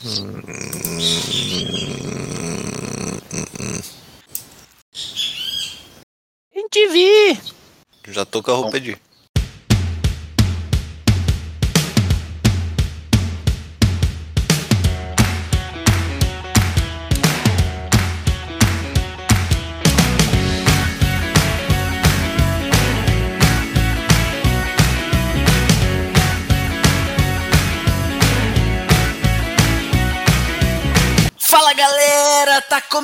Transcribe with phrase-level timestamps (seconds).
[0.00, 0.14] Gente
[6.92, 7.36] vi!
[8.06, 8.96] Já tô com a roupa de.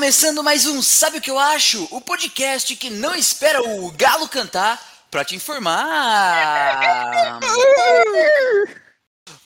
[0.05, 1.89] Começando mais um Sabe o que eu acho?
[1.91, 4.79] O podcast que não espera o galo cantar
[5.11, 5.81] pra te informar.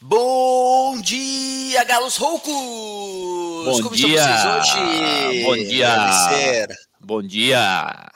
[0.00, 2.50] Bom dia, galos roucos!
[2.52, 4.18] Bom Como dia!
[4.18, 5.44] estão vocês hoje?
[5.44, 6.66] Bom dia!
[6.98, 8.10] Bom dia!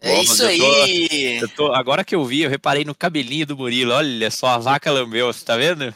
[0.00, 1.38] É Bom, isso eu tô- aí!
[1.42, 3.92] Eu tô, agora que eu vi, eu reparei no cabelinho do Murilo.
[3.92, 5.94] Olha só, a vaca lambeu, você tá vendo?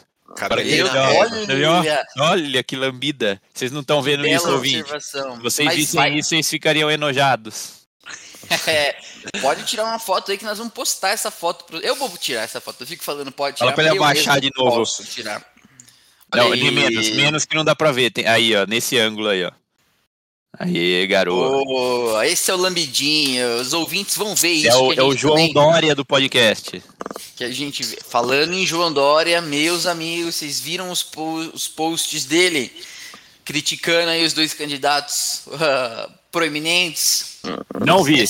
[1.69, 2.05] Olha?
[2.17, 3.41] Olha, que lambida.
[3.53, 4.89] Vocês não estão vendo isso, ouvinte.
[5.01, 7.83] Se vocês Mas vissem vai- isso, vocês ficariam enojados.
[8.67, 8.97] É,
[9.39, 11.63] pode tirar uma foto aí que nós vamos postar essa foto.
[11.63, 11.79] Pro...
[11.79, 12.81] Eu vou tirar essa foto.
[12.81, 13.67] Eu fico falando, pode tirar.
[13.67, 14.77] Fala pra ele porque eu abaixar de novo.
[14.79, 15.41] Posso tirar.
[16.35, 18.11] Não, menos, menos que não dá pra ver.
[18.11, 19.51] Tem- aí, ó, nesse ângulo aí, ó.
[20.59, 21.63] Aí, garoto.
[21.67, 23.59] Oh, esse é o Lambidinho.
[23.59, 24.67] Os ouvintes vão ver isso.
[24.67, 26.81] é o, é o João também- Dória do podcast.
[27.35, 27.97] Que a gente vê.
[28.07, 32.71] Falando em João Dória, meus amigos, vocês viram os, po- os posts dele
[33.43, 37.39] criticando aí os dois candidatos ah, proeminentes?
[37.83, 38.23] Não vi.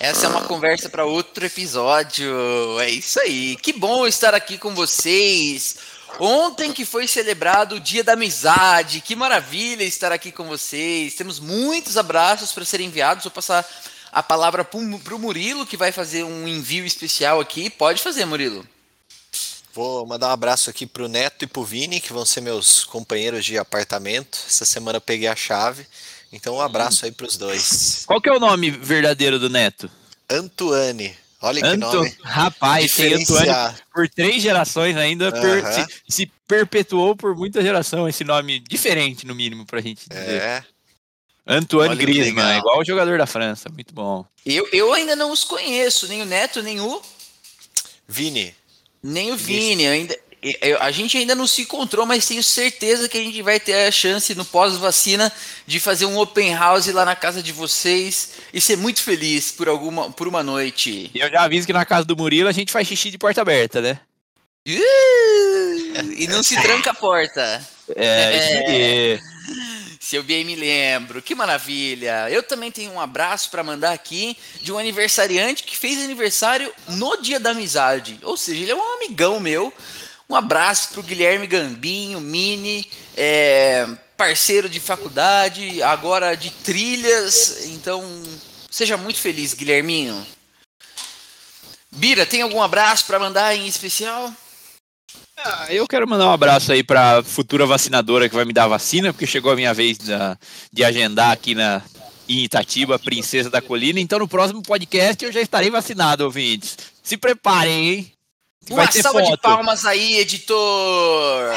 [0.00, 2.78] Essa é uma conversa para outro episódio.
[2.80, 3.56] É isso aí.
[3.56, 5.76] Que bom estar aqui com vocês.
[6.18, 9.00] Ontem que foi celebrado o Dia da Amizade.
[9.00, 11.14] Que maravilha estar aqui com vocês.
[11.14, 13.24] Temos muitos abraços para serem enviados.
[13.24, 13.66] Vou passar
[14.12, 14.78] a palavra para
[15.14, 17.70] o Murilo, que vai fazer um envio especial aqui.
[17.70, 18.66] Pode fazer, Murilo.
[19.72, 23.44] Vou mandar um abraço aqui pro Neto e pro Vini, que vão ser meus companheiros
[23.44, 24.38] de apartamento.
[24.48, 25.86] Essa semana eu peguei a chave.
[26.32, 28.02] Então um abraço aí pros dois.
[28.06, 29.90] Qual que é o nome verdadeiro do Neto?
[30.28, 31.16] Antoine.
[31.42, 31.78] Olha que Anto...
[31.80, 32.16] nome.
[32.22, 33.52] Rapaz, tem Antônio
[33.92, 35.86] por três gerações ainda, per- Aham.
[35.86, 40.42] se, se perpetuou por muita geração esse nome diferente, no mínimo, pra gente dizer.
[40.42, 40.64] É.
[41.46, 44.24] Antoine Olha Griezmann, igual o jogador da França, muito bom.
[44.44, 47.02] Eu, eu ainda não os conheço, nem o Neto, nem o,
[48.06, 48.54] Vini.
[49.02, 49.86] nem o Vini.
[49.86, 50.16] Ainda,
[50.80, 53.90] a gente ainda não se encontrou, mas tenho certeza que a gente vai ter a
[53.90, 55.30] chance no pós-vacina
[55.66, 59.68] de fazer um open house lá na casa de vocês e ser muito feliz por,
[59.68, 61.10] alguma, por uma noite.
[61.14, 63.42] E eu já aviso que na casa do Murilo a gente faz xixi de porta
[63.42, 64.00] aberta, né?
[64.66, 67.66] Uh, e não se tranca a porta.
[67.94, 69.20] É, isso aí.
[70.00, 72.28] Se eu bem me lembro, que maravilha!
[72.30, 77.16] Eu também tenho um abraço para mandar aqui de um aniversariante que fez aniversário no
[77.18, 78.18] Dia da Amizade.
[78.22, 79.72] Ou seja, ele é um amigão meu.
[80.30, 83.84] Um abraço pro Guilherme Gambinho, Mini, é,
[84.16, 87.66] parceiro de faculdade, agora de trilhas.
[87.66, 88.00] Então,
[88.70, 90.24] seja muito feliz, Guilherminho.
[91.90, 94.32] Bira, tem algum abraço para mandar em especial?
[95.36, 98.68] Ah, eu quero mandar um abraço aí pra futura vacinadora que vai me dar a
[98.68, 99.98] vacina, porque chegou a minha vez
[100.72, 101.82] de agendar aqui na
[102.28, 103.98] em Itatiba, Princesa da Colina.
[103.98, 106.78] Então no próximo podcast eu já estarei vacinado, ouvintes.
[107.02, 108.12] Se preparem, hein?
[108.68, 109.40] Uma vai ter salva de foto.
[109.40, 111.54] palmas aí, editor!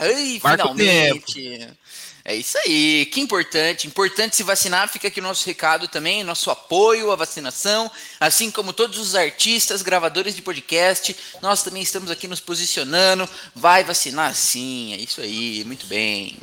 [0.00, 1.68] Ai, Marca o finalmente!
[2.24, 3.86] É isso aí, que importante.
[3.86, 8.74] Importante se vacinar, fica aqui o nosso recado também, nosso apoio à vacinação, assim como
[8.74, 13.26] todos os artistas, gravadores de podcast, nós também estamos aqui nos posicionando.
[13.54, 16.36] Vai vacinar sim, é isso aí, muito bem.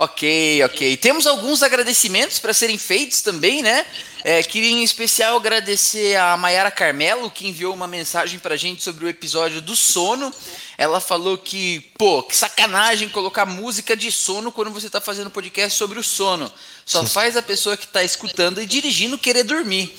[0.00, 0.96] Ok, ok.
[0.96, 3.84] Temos alguns agradecimentos para serem feitos também, né?
[4.22, 8.80] É, queria em especial agradecer a Mayara Carmelo, que enviou uma mensagem para a gente
[8.80, 10.32] sobre o episódio do sono.
[10.76, 15.76] Ela falou que, pô, que sacanagem colocar música de sono quando você está fazendo podcast
[15.76, 16.52] sobre o sono.
[16.86, 19.98] Só faz a pessoa que está escutando e dirigindo querer dormir.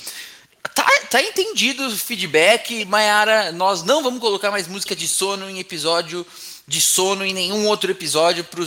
[0.74, 3.52] Tá, tá entendido o feedback, Mayara.
[3.52, 6.26] Nós não vamos colocar mais música de sono em episódio
[6.66, 8.62] de sono em nenhum outro episódio para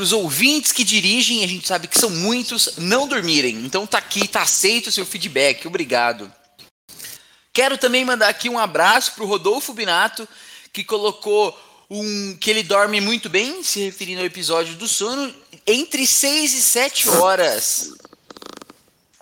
[0.00, 3.56] os ouvintes que dirigem, a gente sabe que são muitos, não dormirem.
[3.64, 5.66] Então tá aqui, tá aceito o seu feedback.
[5.66, 6.30] Obrigado.
[7.52, 10.28] Quero também mandar aqui um abraço pro Rodolfo Binato,
[10.72, 11.58] que colocou
[11.90, 15.34] um que ele dorme muito bem, se referindo ao episódio do sono,
[15.66, 17.94] entre 6 e 7 horas.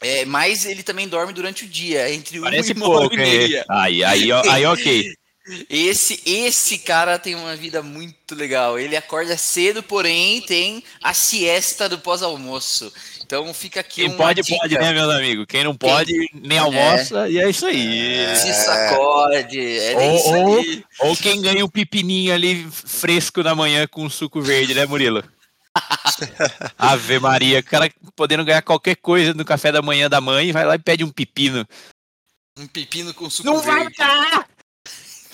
[0.03, 3.23] É, mas ele também dorme durante o dia, entre 1 Parece e 9 pouco, e
[3.23, 3.39] hein?
[3.39, 3.65] meia.
[3.71, 5.13] Aí, aí, aí, ok.
[5.70, 8.78] Esse, esse cara tem uma vida muito legal.
[8.78, 12.93] Ele acorda cedo, porém tem a siesta do pós-almoço.
[13.25, 14.56] Então fica aqui Quem uma pode, dica.
[14.58, 15.46] pode, né, meus amigos?
[15.48, 18.37] Quem não pode, nem almoça, e é isso aí.
[18.37, 19.60] Se sacode.
[19.60, 21.08] É Ou- isso ou-.
[21.10, 25.22] Ou quem ganha um pepininho ali fresco na manhã com suco verde, né, Murilo?
[26.78, 30.64] Ave Maria, o cara podendo ganhar qualquer coisa no café da manhã da mãe, vai
[30.64, 31.66] lá e pede um pepino.
[32.58, 33.96] Um pepino com suco Não vai verde.
[33.98, 34.48] dar!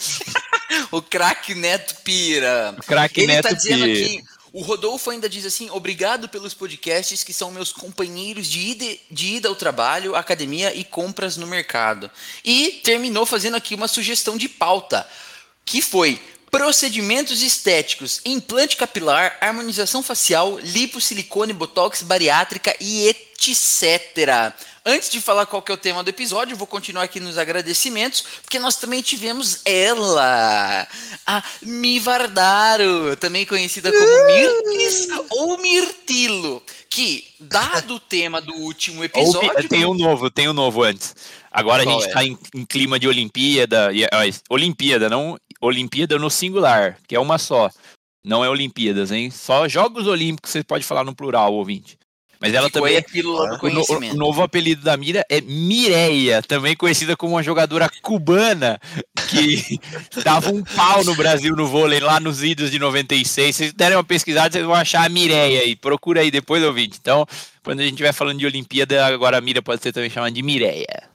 [0.90, 2.74] O craque Neto Pira.
[2.86, 4.06] Craque Ele Neto tá dizendo Pires.
[4.06, 4.24] aqui.
[4.52, 9.36] O Rodolfo ainda diz assim: obrigado pelos podcasts que são meus companheiros de ida, de
[9.36, 12.10] ida ao trabalho, academia e compras no mercado.
[12.44, 15.08] E terminou fazendo aqui uma sugestão de pauta,
[15.64, 16.20] que foi
[16.50, 24.52] procedimentos estéticos, implante capilar, harmonização facial, lipo, silicone, botox, bariátrica e etc.
[24.84, 28.24] Antes de falar qual que é o tema do episódio, vou continuar aqui nos agradecimentos,
[28.42, 30.88] porque nós também tivemos ela,
[31.24, 39.68] a Mivardaro, também conhecida como Mirtis ou Mirtilo, que, dado o tema do último episódio...
[39.68, 41.14] tem um novo, tem um novo antes.
[41.48, 42.12] Agora a gente é?
[42.12, 47.20] tá em, em clima de Olimpíada, e, ó, Olimpíada, não Olimpíada no singular, que é
[47.20, 47.70] uma só.
[48.24, 49.30] Não é Olimpíadas, hein?
[49.30, 51.96] Só Jogos Olímpicos você pode falar no plural, ouvinte.
[52.42, 55.24] Mas ela ficou aí também a pílula do Ah, O, o novo apelido da Mira
[55.28, 58.80] é Mireia, também conhecida como uma jogadora cubana
[59.28, 59.78] que
[60.24, 63.54] dava um pau no Brasil no vôlei lá nos idos de 96.
[63.54, 65.76] Se vocês derem uma pesquisada, vocês vão achar a Mireia aí.
[65.76, 66.98] Procura aí depois, ouvinte.
[67.00, 67.24] Então,
[67.62, 70.42] quando a gente estiver falando de Olimpíada, agora a Mira pode ser também chamada de
[70.42, 71.12] Mireia.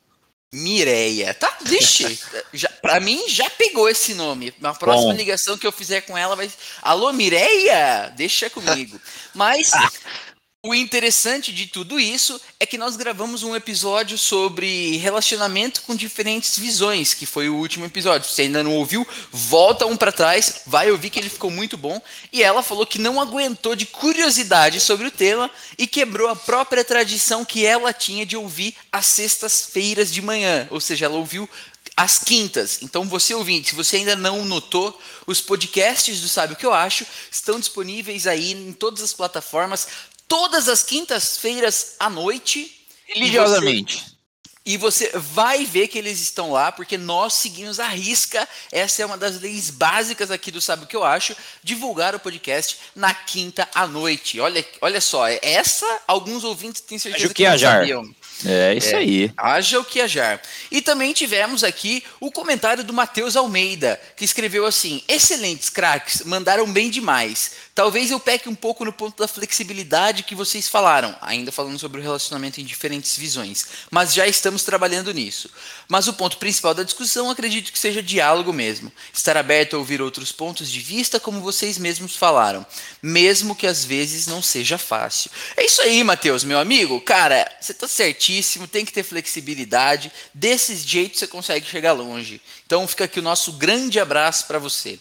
[0.53, 1.33] Mireia.
[1.33, 2.19] Tá, vixe,
[2.53, 4.53] já, pra mim já pegou esse nome.
[4.61, 5.17] Na próxima Bom.
[5.17, 6.49] ligação que eu fizer com ela vai.
[6.81, 8.13] Alô, Mireia?
[8.15, 8.99] Deixa comigo.
[9.35, 9.71] Mas
[10.67, 16.59] o interessante de tudo isso é que nós gravamos um episódio sobre relacionamento com diferentes
[16.59, 18.27] visões, que foi o último episódio.
[18.27, 21.77] Se você ainda não ouviu, volta um pra trás, vai ouvir que ele ficou muito
[21.77, 22.01] bom.
[22.33, 26.83] E ela falou que não aguentou de curiosidade sobre o tema e quebrou a própria
[26.83, 30.67] tradição que ela tinha de ouvir às sextas-feiras de manhã.
[30.69, 31.49] Ou seja, ela ouviu
[31.95, 32.79] às quintas.
[32.81, 36.73] Então, você ouvinte, se você ainda não notou, os podcasts do Sabe o que eu
[36.73, 39.87] acho estão disponíveis aí em todas as plataformas,
[40.27, 42.73] todas as quintas-feiras à noite.
[43.07, 44.17] Religiosamente.
[44.65, 48.45] E você vai ver que eles estão lá, porque nós seguimos a risca.
[48.69, 51.33] Essa é uma das leis básicas aqui do Sabe o que eu acho,
[51.63, 54.41] divulgar o podcast na quinta à noite.
[54.41, 57.79] Olha, olha só, essa alguns ouvintes têm certeza Haja o que que não hajar.
[57.79, 58.15] sabiam.
[58.45, 58.97] É isso É.
[58.97, 59.31] aí.
[59.35, 60.41] Haja o que hajar.
[60.69, 66.71] E também tivemos aqui o comentário do Matheus Almeida, que escreveu assim: Excelentes craques, mandaram
[66.71, 67.51] bem demais.
[67.73, 71.99] Talvez eu peque um pouco no ponto da flexibilidade que vocês falaram, ainda falando sobre
[71.99, 75.49] o relacionamento em diferentes visões, mas já estamos trabalhando nisso.
[75.87, 78.91] Mas o ponto principal da discussão acredito que seja diálogo mesmo.
[79.13, 82.65] Estar aberto a ouvir outros pontos de vista, como vocês mesmos falaram,
[83.01, 85.29] mesmo que às vezes não seja fácil.
[85.55, 86.99] É isso aí, Matheus, meu amigo.
[87.01, 87.87] Cara, você tá
[88.27, 90.11] certíssimo, tem que ter flexibilidade.
[90.33, 92.41] Desse jeito você consegue chegar longe.
[92.65, 94.99] Então fica aqui o nosso grande abraço para você.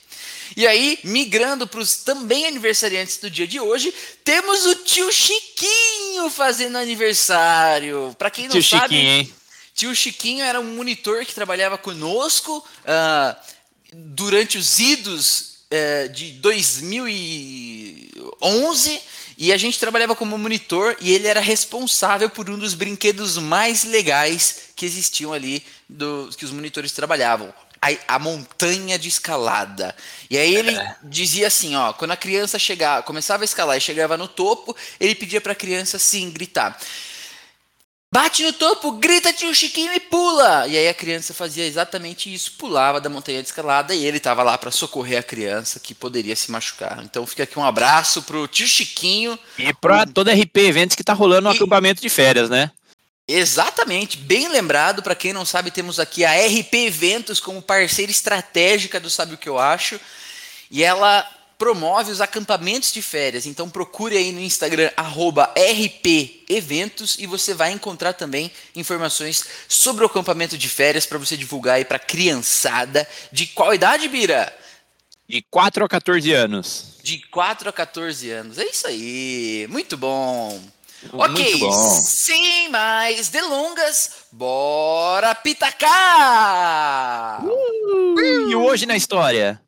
[0.56, 3.92] E aí, migrando para os também aniversariantes do dia de hoje,
[4.22, 8.14] temos o tio Chiquinho fazendo aniversário.
[8.16, 9.34] Para quem não Tio sabe, Chiquinho, hein?
[9.74, 13.36] Tio Chiquinho era um monitor que trabalhava conosco ah,
[13.92, 19.02] durante os idos eh, de 2011
[19.36, 23.84] e a gente trabalhava como monitor e ele era responsável por um dos brinquedos mais
[23.84, 27.52] legais que existiam ali do, que os monitores trabalhavam.
[27.80, 29.94] A, a montanha de escalada.
[30.30, 34.16] E aí ele dizia assim, ó, quando a criança chegava, começava a escalar e chegava
[34.16, 36.76] no topo, ele pedia para a criança sim gritar:
[38.16, 40.66] Bate no topo, grita tio Chiquinho e pula!
[40.66, 44.42] E aí a criança fazia exatamente isso, pulava da montanha de escalada e ele estava
[44.42, 47.02] lá para socorrer a criança que poderia se machucar.
[47.04, 49.38] Então fica aqui um abraço pro tio Chiquinho.
[49.58, 52.70] E pra toda RP Eventos que tá rolando no E- acampamento de férias, né?
[53.28, 55.02] Exatamente, bem lembrado.
[55.02, 59.38] Para quem não sabe, temos aqui a RP Eventos como parceira estratégica do Sabe o
[59.38, 60.00] que eu acho.
[60.70, 63.46] E ela promove os acampamentos de férias.
[63.46, 70.04] Então procure aí no Instagram arroba RP Eventos e você vai encontrar também informações sobre
[70.04, 74.54] o acampamento de férias para você divulgar aí para criançada de qual idade, Bira?
[75.28, 76.98] De 4 a 14 anos.
[77.02, 78.58] De 4 a 14 anos.
[78.58, 79.66] É isso aí.
[79.68, 80.62] Muito bom.
[81.12, 81.90] Muito ok, bom.
[82.00, 85.84] sem mais delongas, bora pitacar!
[88.48, 89.60] E hoje na história?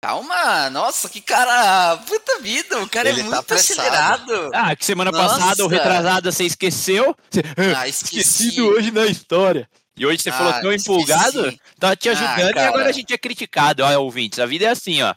[0.00, 3.80] Calma, nossa, que cara, puta vida, o cara Ele é tá muito apressado.
[3.80, 4.50] acelerado.
[4.54, 5.38] Ah, que semana Nossa.
[5.40, 7.16] passada ou retrasada você esqueceu?
[7.28, 7.42] Você,
[7.76, 8.18] Ah, esqueci.
[8.20, 9.68] Esquecido hoje na história.
[9.96, 10.92] E hoje você Ah, falou tão esqueci.
[10.92, 12.68] empolgado, tá te Ah, ajudando e cara.
[12.68, 14.38] agora a gente é criticado, ó, ouvintes.
[14.38, 15.12] A vida é assim, ó.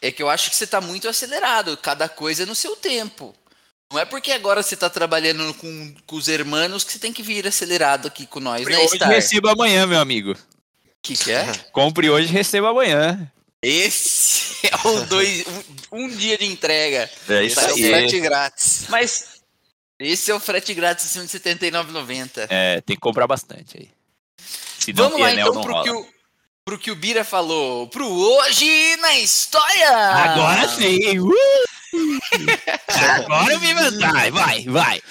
[0.00, 3.34] É que eu acho que você tá muito acelerado, cada coisa é no seu tempo.
[3.92, 7.22] Não é porque agora você tá trabalhando com, com os hermanos que você tem que
[7.24, 9.08] vir acelerado aqui com nós, Compre né, hoje Star?
[9.08, 10.34] receba amanhã, meu amigo.
[11.02, 11.52] que, que é?
[11.72, 13.30] Compre hoje receba amanhã.
[13.62, 15.44] Esse é o dois,
[15.92, 17.08] um, um dia de entrega.
[17.28, 18.86] É Isso é o frete grátis.
[18.88, 19.40] Mas
[19.98, 22.46] esse é o frete grátis acima de R$ 79,90.
[22.50, 23.90] É, tem que comprar bastante aí.
[24.78, 25.84] Senão Vamos lá então pro rola.
[25.84, 26.06] que, o,
[26.64, 27.86] pro que o Bira falou.
[27.86, 29.96] Pro Hoje na História!
[29.96, 31.20] Agora sim!
[31.20, 31.32] Uh!
[32.88, 35.02] Agora eu me vantagem, vai, vai.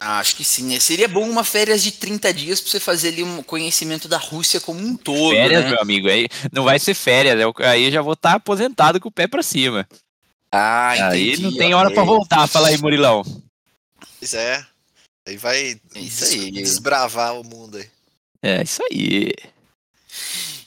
[0.00, 0.64] Ah, Acho que sim.
[0.66, 0.80] né?
[0.80, 4.58] Seria bom uma férias de 30 dias para você fazer ali um conhecimento da Rússia
[4.60, 5.30] como um todo.
[5.34, 5.70] Férias, né?
[5.70, 6.08] meu amigo.
[6.08, 7.38] Aí não vai ser férias.
[7.38, 9.86] eu- Aí eu já vou estar aposentado com o pé pra cima.
[10.50, 12.48] Ah, aí entendi, não tem hora pra voltar.
[12.48, 13.22] Fala aí, Murilão.
[14.18, 14.64] Pois é.
[15.28, 16.50] Aí vai É isso des- aí.
[16.50, 17.88] desbravar o mundo aí.
[18.42, 19.32] É isso aí.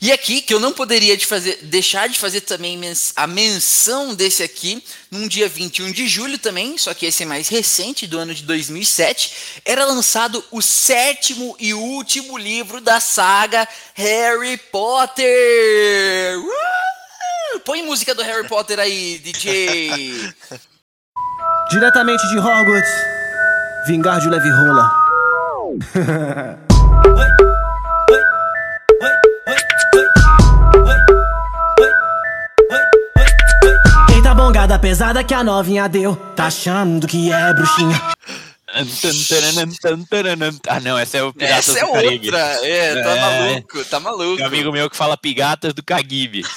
[0.03, 2.77] E aqui, que eu não poderia de fazer, deixar de fazer também
[3.15, 7.47] a menção desse aqui, num dia 21 de julho também, só que esse é mais
[7.47, 14.57] recente, do ano de 2007, era lançado o sétimo e último livro da saga Harry
[14.57, 16.37] Potter!
[16.37, 17.59] Uh!
[17.63, 20.33] Põe música do Harry Potter aí, DJ!
[21.71, 22.91] Diretamente de Hogwarts,
[23.87, 24.91] Vingardio Leve Rola.
[34.73, 38.01] Bongada pesada que a novinha deu, tá achando que é bruxinha.
[40.67, 42.25] Ah, não, essa é o Piratas Essa é do Caribe.
[42.27, 43.21] outra, é, tá É.
[43.21, 44.35] maluco, tá maluco.
[44.37, 46.43] Tem um amigo meu que fala Pigatas do Caguibe.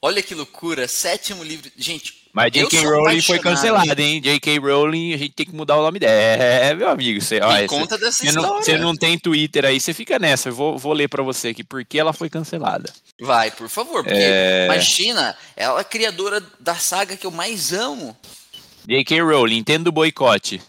[0.00, 1.70] Olha que loucura, sétimo livro.
[1.76, 2.84] Gente, Mas J.K.
[2.84, 4.20] Rowling foi cancelada, hein?
[4.20, 4.58] J.K.
[4.58, 6.12] Rowling, a gente tem que mudar o nome dela.
[6.12, 7.20] É, meu amigo.
[7.20, 8.64] Você, ó, conta dessa você não, história.
[8.64, 10.48] você não tem Twitter aí, você fica nessa.
[10.48, 12.92] Eu vou, vou ler pra você aqui porque ela foi cancelada.
[13.20, 14.64] Vai, por favor, porque É.
[14.64, 18.16] imagina, ela é criadora da saga que eu mais amo.
[18.84, 19.20] J.K.
[19.22, 20.60] Rowling, entendo o boicote.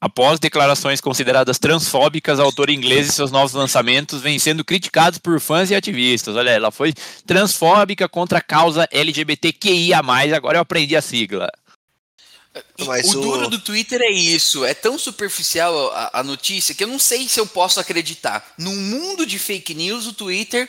[0.00, 5.38] Após declarações consideradas transfóbicas, a autora inglesa e seus novos lançamentos vêm sendo criticados por
[5.40, 6.36] fãs e ativistas.
[6.36, 6.94] Olha, ela foi
[7.26, 10.00] transfóbica contra a causa LGBTQIA+,
[10.34, 11.50] agora eu aprendi a sigla.
[12.86, 16.82] Mas o, o- duro do Twitter é isso, é tão superficial a, a notícia que
[16.82, 18.54] eu não sei se eu posso acreditar.
[18.58, 20.68] Num mundo de fake news, o Twitter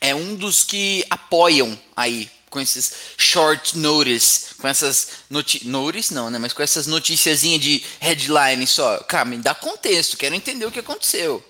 [0.00, 6.28] é um dos que apoiam aí com esses short notice, com essas noti notice não,
[6.30, 8.98] né, mas com essas noticiazinhas de headline só.
[9.04, 11.42] Cara, me dá contexto, quero entender o que aconteceu.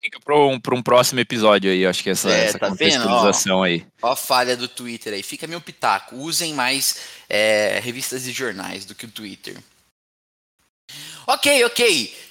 [0.00, 3.84] Fica para um, um próximo episódio aí, acho que essa, É, essa tá contextualização aí.
[4.00, 5.24] Ó a falha do Twitter aí.
[5.24, 6.14] Fica meu pitaco.
[6.14, 9.56] Usem mais é, revistas e jornais do que o Twitter.
[11.26, 12.27] Ok, ok.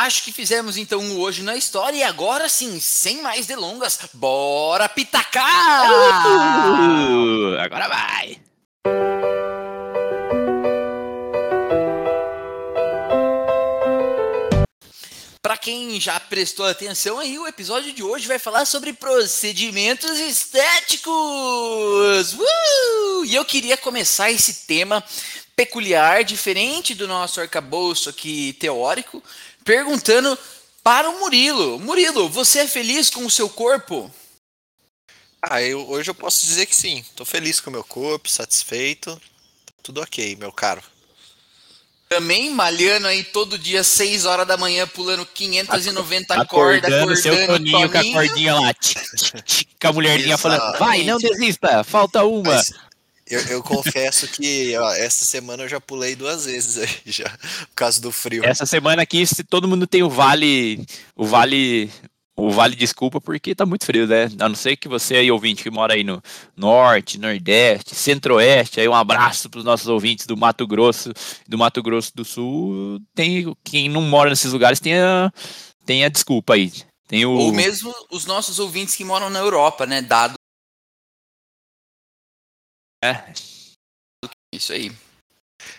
[0.00, 4.88] Acho que fizemos então o hoje na história e agora sim, sem mais delongas, bora
[4.88, 5.90] pitacar!
[6.24, 8.40] Uh, agora vai!
[15.42, 21.12] Para quem já prestou atenção aí, o episódio de hoje vai falar sobre procedimentos estéticos.
[22.32, 23.24] Uh!
[23.26, 25.04] E eu queria começar esse tema
[25.54, 29.22] peculiar, diferente do nosso arcabouço aqui teórico,
[29.64, 30.38] perguntando
[30.82, 31.78] para o Murilo.
[31.78, 34.10] Murilo, você é feliz com o seu corpo?
[35.42, 37.04] Ah, eu, hoje eu posso dizer que sim.
[37.16, 39.14] Tô feliz com o meu corpo, satisfeito.
[39.64, 40.82] Tá tudo ok, meu caro.
[42.08, 47.46] Também malhando aí todo dia, 6 horas da manhã, pulando 590 acordando, cordas, acordando seu
[47.46, 48.74] Toninho, com a cordinha lá.
[49.80, 52.56] com a mulherzinha falando, vai, não desista, falta uma.
[52.56, 52.72] Mas
[53.30, 57.74] eu, eu confesso que ó, essa semana eu já pulei duas vezes aí, já, por
[57.76, 58.44] causa do frio.
[58.44, 60.84] Essa semana aqui, se todo mundo tem o vale,
[61.14, 61.88] o vale,
[62.36, 64.28] o vale desculpa, porque tá muito frio, né?
[64.40, 66.20] A não ser que você aí, ouvinte, que mora aí no
[66.56, 71.12] norte, nordeste, centro-oeste, aí um abraço para os nossos ouvintes do Mato Grosso,
[71.46, 75.32] do Mato Grosso do Sul, tem, quem não mora nesses lugares tem a,
[75.86, 76.72] tem a desculpa aí.
[77.06, 77.32] Tem o...
[77.32, 80.00] Ou mesmo os nossos ouvintes que moram na Europa, né?
[80.00, 80.34] Dado
[83.02, 83.32] É,
[84.52, 84.92] isso aí.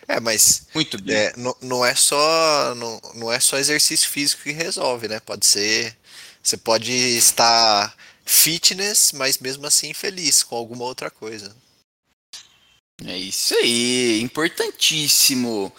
[0.07, 1.15] É, mas Muito bem.
[1.15, 5.19] é, não, não é só não, não é só exercício físico que resolve, né?
[5.19, 5.97] Pode ser
[6.41, 11.55] você pode estar fitness, mas mesmo assim feliz com alguma outra coisa.
[13.05, 15.73] É isso aí, importantíssimo.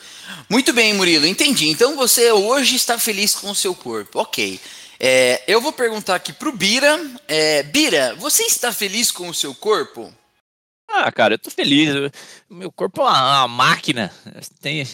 [0.49, 1.69] Muito bem, Murilo, entendi.
[1.69, 4.21] Então você hoje está feliz com o seu corpo.
[4.21, 4.61] Ok.
[4.99, 7.01] É, eu vou perguntar aqui pro Bira.
[7.29, 10.13] É, Bira, você está feliz com o seu corpo?
[10.93, 11.89] Ah, cara, eu tô feliz.
[12.51, 14.13] Meu corpo é uma, uma máquina.
[14.61, 14.87] Tem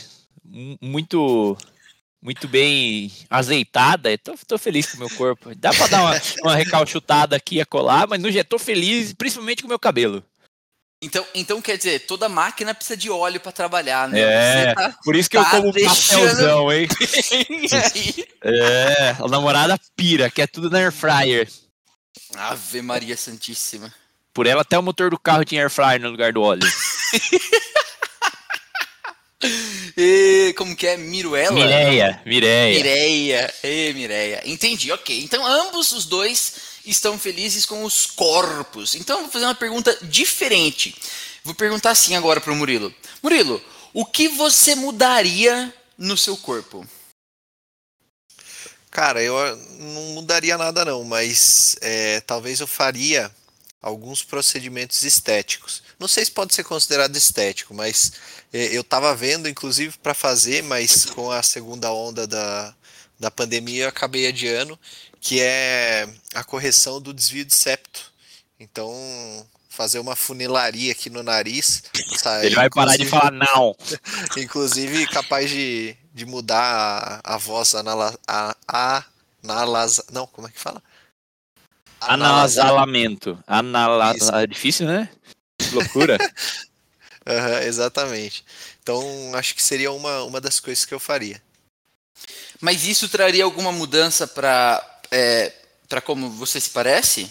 [0.45, 1.57] mu- muito
[2.23, 4.11] muito bem azeitada.
[4.11, 5.55] Eu tô, tô feliz com o meu corpo.
[5.57, 9.62] Dá pra dar uma, uma recalchutada aqui e colar, mas no jeito tô feliz, principalmente
[9.62, 10.25] com o meu cabelo.
[11.00, 14.19] Então, então quer dizer, toda máquina precisa de óleo para trabalhar, né?
[14.21, 16.88] É, tá por isso que eu tá como deixando- pastelzão, hein?
[18.43, 21.49] É, a namorada pira, que é tudo na air fryer.
[22.35, 23.93] Ave Maria Santíssima.
[24.33, 26.63] Por ela até o motor do carro tinha air fryer no lugar do óleo.
[29.97, 30.97] E, como que é?
[30.97, 31.53] Miruela?
[31.53, 32.77] Mireia, Mireia.
[32.77, 33.55] Mireia.
[33.63, 34.43] Ê, Mireia.
[34.45, 35.21] Entendi, ok.
[35.23, 36.55] Então ambos os dois
[36.85, 38.95] estão felizes com os corpos.
[38.95, 40.95] Então eu vou fazer uma pergunta diferente.
[41.45, 42.95] Vou perguntar assim agora pro Murilo.
[43.23, 43.62] Murilo,
[43.93, 46.87] o que você mudaria no seu corpo?
[48.91, 49.35] Cara, eu
[49.79, 53.31] não mudaria nada não, mas é, talvez eu faria
[53.81, 55.83] alguns procedimentos estéticos.
[55.99, 58.12] Não sei se pode ser considerado estético, mas
[58.53, 62.75] é, eu tava vendo, inclusive, para fazer, mas com a segunda onda da,
[63.19, 64.79] da pandemia eu acabei adiando,
[65.21, 68.12] que é a correção do desvio de septo.
[68.61, 68.93] Então,
[69.69, 71.85] fazer uma funilaria aqui no nariz.
[72.23, 72.45] tá?
[72.45, 73.77] Ele vai parar de falar não.
[74.37, 79.05] Inclusive capaz de, de mudar a, a voz anala, a, a,
[79.45, 80.83] analasa, não, como é que fala?
[82.09, 83.38] Anasalamento.
[83.47, 84.14] Anala...
[84.42, 85.09] É difícil, né?
[85.59, 86.18] Que loucura.
[87.27, 88.44] Aham, exatamente.
[88.83, 89.03] Então
[89.35, 91.42] acho que seria uma, uma das coisas que eu faria.
[92.61, 95.53] Mas isso traria alguma mudança para é,
[95.88, 97.31] para como você se parece?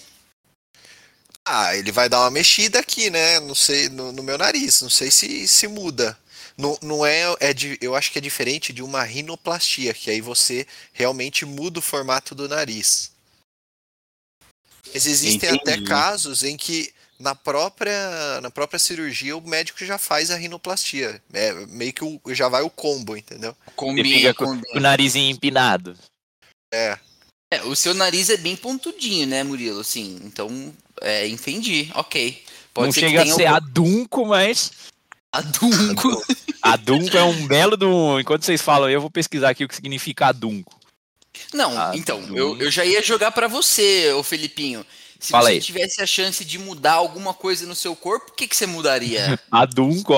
[1.45, 3.39] Ah, ele vai dar uma mexida aqui, né?
[3.39, 4.81] Não sei, no, no meu nariz.
[4.81, 6.17] Não sei se, se muda.
[6.57, 10.19] Não, não é, é de, eu acho que é diferente de uma rinoplastia, que aí
[10.21, 13.11] você realmente muda o formato do nariz.
[14.93, 15.87] Mas existem até Entendi.
[15.87, 21.21] casos em que na própria, na própria cirurgia o médico já faz a rinoplastia.
[21.33, 23.55] É meio que o- já vai o combo, entendeu?
[23.75, 25.95] Combina, com, com o narizinho empinado.
[26.73, 26.97] É.
[27.53, 29.79] É, o seu nariz é bem pontudinho, né, Murilo?
[29.79, 32.43] Assim, então, é, entendi, ok.
[32.73, 34.71] Pode não ser chega a que ser tenha adunco, mas
[35.31, 36.25] adunco.
[36.61, 38.19] adunco é um belo do.
[38.19, 40.76] Enquanto vocês falam, aí, eu vou pesquisar aqui o que significa adunco.
[41.53, 41.97] Não, Adunco.
[41.97, 44.85] então, eu, eu já ia jogar pra você, ô Felipinho.
[45.19, 45.59] Se Fala você aí.
[45.61, 49.39] tivesse a chance de mudar alguma coisa no seu corpo, o que, que você mudaria?
[49.49, 50.13] Adunco,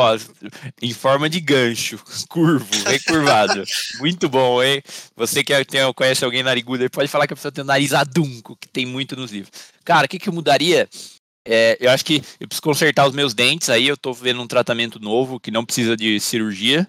[0.82, 3.64] em forma de gancho, curvo, recurvado.
[4.00, 4.82] Muito bom, hein?
[5.16, 8.58] Você que tem, conhece alguém narigudo pode falar que a pessoa tem um nariz adunco,
[8.58, 9.52] que tem muito nos livros.
[9.86, 10.90] Cara, o que, que eu mudaria?
[11.48, 14.48] É, eu acho que eu preciso consertar os meus dentes aí, eu tô vendo um
[14.48, 16.88] tratamento novo que não precisa de cirurgia.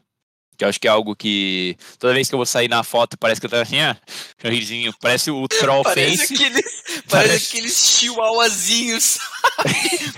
[0.61, 1.75] Que eu acho que é algo que.
[1.99, 3.94] Toda vez que eu vou sair na foto, parece que eu tô assim, ó,
[4.42, 6.35] sorrisinho, parece o troll parece face.
[6.35, 9.18] aqueles, parece Parece- aqueles chihuahuazinhos,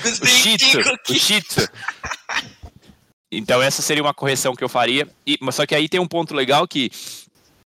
[0.05, 1.69] O dentinhos o Tzu.
[3.31, 5.09] Então essa seria uma correção que eu faria.
[5.25, 6.91] E, mas só que aí tem um ponto legal que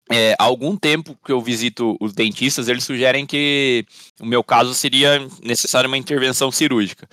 [0.09, 3.85] é, há algum tempo que eu visito os dentistas, eles sugerem que
[4.21, 7.07] o meu caso seria necessária uma intervenção cirúrgica.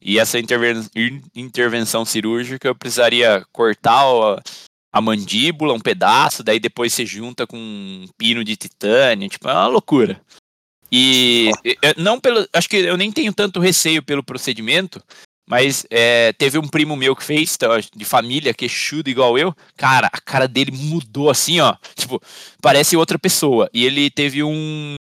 [0.00, 4.04] E essa interven- in- intervenção cirúrgica eu precisaria cortar
[4.92, 9.52] a mandíbula, um pedaço, daí depois você junta com um pino de titânio, tipo, é
[9.52, 10.20] uma loucura.
[10.90, 11.50] E
[11.96, 15.02] não pelo, acho que eu nem tenho tanto receio pelo procedimento,
[15.48, 19.56] Mas é, teve um primo meu que fez, tá, de família, queixudo igual eu.
[19.78, 21.74] Cara, a cara dele mudou assim, ó.
[21.96, 22.20] Tipo,
[22.60, 23.70] parece outra pessoa.
[23.72, 24.94] E ele teve um.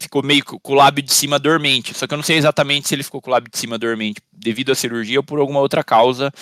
[0.00, 1.94] Ficou meio com o lábio de cima dormente.
[1.94, 4.20] Só que eu não sei exatamente se ele ficou com o lábio de cima dormente
[4.32, 6.32] devido à cirurgia ou por alguma outra causa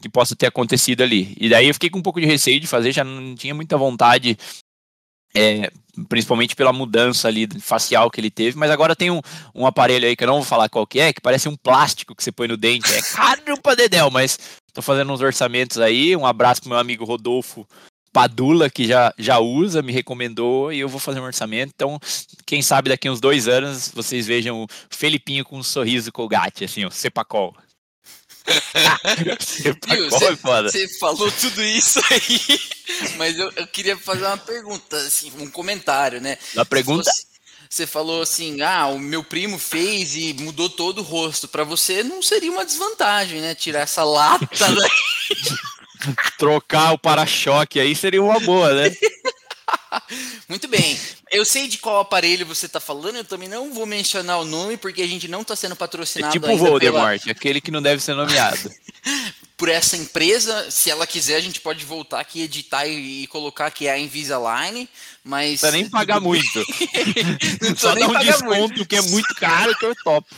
[0.00, 1.36] que possa ter acontecido ali.
[1.40, 3.76] E daí eu fiquei com um pouco de receio de fazer, já não tinha muita
[3.76, 4.36] vontade
[5.34, 5.70] é,
[6.08, 9.20] principalmente pela mudança ali facial que ele teve, mas agora tem um,
[9.54, 12.14] um aparelho aí que eu não vou falar qual que é, que parece um plástico
[12.14, 14.38] que você põe no dente, é caro pra dedéu, mas
[14.72, 17.66] tô fazendo uns orçamentos aí, um abraço pro meu amigo Rodolfo
[18.12, 21.98] Padula, que já, já usa, me recomendou e eu vou fazer um orçamento, então
[22.46, 26.84] quem sabe daqui uns dois anos vocês vejam o Felipinho com um sorriso colgate, assim,
[26.84, 27.54] o Cepacol.
[30.70, 32.60] Você falou tudo isso aí,
[33.16, 36.38] mas eu, eu, queria fazer uma pergunta, assim, um comentário, né?
[36.56, 37.10] A pergunta?
[37.68, 41.46] Você falou assim, ah, o meu primo fez e mudou todo o rosto.
[41.46, 43.54] Para você não seria uma desvantagem, né?
[43.54, 44.90] Tirar essa lata daí.
[46.38, 48.96] Trocar o para-choque aí seria uma boa, né?
[50.48, 50.98] Muito bem.
[51.30, 54.76] Eu sei de qual aparelho você está falando, eu também não vou mencionar o nome,
[54.76, 56.30] porque a gente não está sendo patrocinado.
[56.30, 57.32] É tipo o Voldemort, pela...
[57.32, 58.70] aquele que não deve ser nomeado.
[59.56, 63.72] Por essa empresa, se ela quiser, a gente pode voltar aqui, editar e, e colocar
[63.72, 64.88] que é a Invisalign,
[65.24, 65.62] mas.
[65.62, 66.64] Não nem pagar muito.
[67.60, 68.86] não Só dá um desconto muito.
[68.86, 70.28] que é muito caro que eu topo.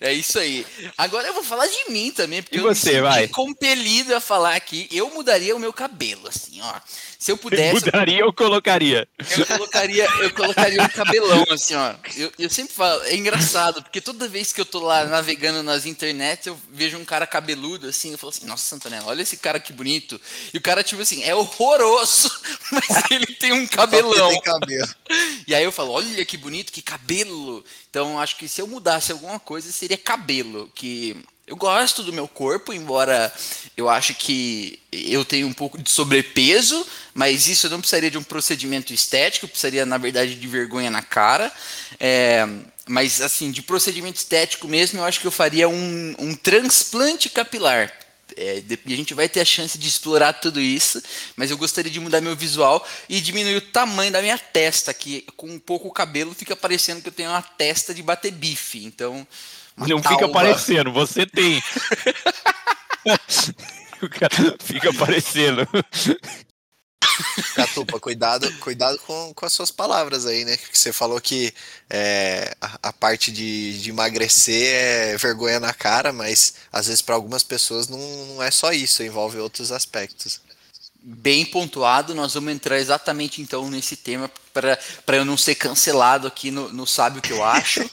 [0.00, 0.66] É isso aí.
[0.96, 3.28] Agora eu vou falar de mim também, porque e você, eu me vai.
[3.28, 4.88] compelido a falar aqui.
[4.90, 6.74] Eu mudaria o meu cabelo, assim, ó.
[7.18, 7.74] Se eu pudesse.
[7.74, 9.08] Mudaria ou colocaria?
[9.38, 11.94] Eu colocaria, eu colocaria um cabelão, assim, ó.
[12.16, 15.86] Eu, eu sempre falo, é engraçado, porque toda vez que eu tô lá navegando nas
[15.86, 19.60] internet, eu vejo um cara cabeludo, assim, eu falo assim, nossa, Santanella, olha esse cara
[19.60, 20.20] que bonito.
[20.52, 22.28] E o cara, tipo assim, é horroroso,
[22.72, 24.30] mas ele tem um cabelão.
[24.30, 24.88] Tem cabelo.
[25.46, 27.64] E aí eu falo, olha que bonito, que cabelo.
[27.92, 31.14] Então, acho que se eu mudasse alguma coisa, seria cabelo, que
[31.46, 33.30] eu gosto do meu corpo, embora
[33.76, 38.22] eu acho que eu tenho um pouco de sobrepeso, mas isso não precisaria de um
[38.22, 41.52] procedimento estético, precisaria, na verdade, de vergonha na cara.
[42.00, 42.48] É,
[42.88, 47.92] mas, assim, de procedimento estético mesmo, eu acho que eu faria um, um transplante capilar.
[48.36, 51.02] É, e a gente vai ter a chance de explorar tudo isso,
[51.36, 55.24] mas eu gostaria de mudar meu visual e diminuir o tamanho da minha testa, que
[55.36, 58.84] com um pouco o cabelo fica parecendo que eu tenho uma testa de bater bife.
[58.84, 59.26] Então,
[59.76, 61.62] não fica parecendo, você tem.
[64.60, 65.66] fica aparecendo.
[67.54, 70.56] Catupa, cuidado, cuidado com, com as suas palavras aí, né?
[70.56, 71.52] Que você falou que
[71.88, 77.14] é, a, a, parte de, de, emagrecer é vergonha na cara, mas às vezes para
[77.14, 80.40] algumas pessoas não, não é só isso, envolve outros aspectos.
[81.04, 84.78] Bem pontuado, nós vamos entrar exatamente então nesse tema para
[85.16, 87.80] eu não ser cancelado aqui no, no Sabe o que eu acho.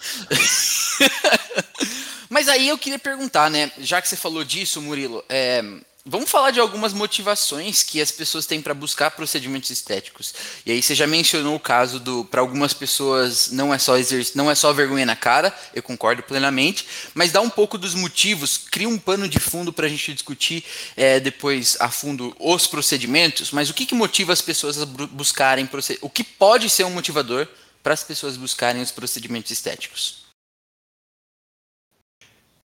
[2.30, 3.72] Mas aí eu queria perguntar, né?
[3.80, 5.64] Já que você falou disso, Murilo, é,
[6.10, 10.34] vamos falar de algumas motivações que as pessoas têm para buscar procedimentos estéticos.
[10.66, 13.94] E aí você já mencionou o caso do para algumas pessoas não é só
[14.34, 18.58] não é só vergonha na cara, eu concordo plenamente, mas dá um pouco dos motivos,
[18.58, 20.64] cria um pano de fundo para a gente discutir
[20.98, 23.52] é, depois a fundo os procedimentos.
[23.52, 25.70] Mas o que, que motiva as pessoas a buscarem
[26.02, 27.48] o que pode ser um motivador
[27.84, 30.30] para as pessoas buscarem os procedimentos estéticos?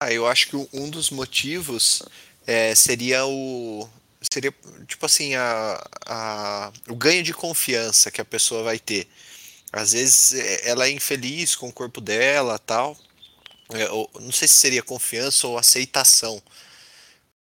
[0.03, 2.03] Ah, eu acho que um dos motivos
[2.47, 3.89] é, seria o
[4.31, 4.53] seria
[4.87, 9.07] tipo assim a, a, o ganho de confiança que a pessoa vai ter.
[9.71, 12.97] Às vezes é, ela é infeliz com o corpo dela, tal.
[13.73, 16.41] É, ou, não sei se seria confiança ou aceitação.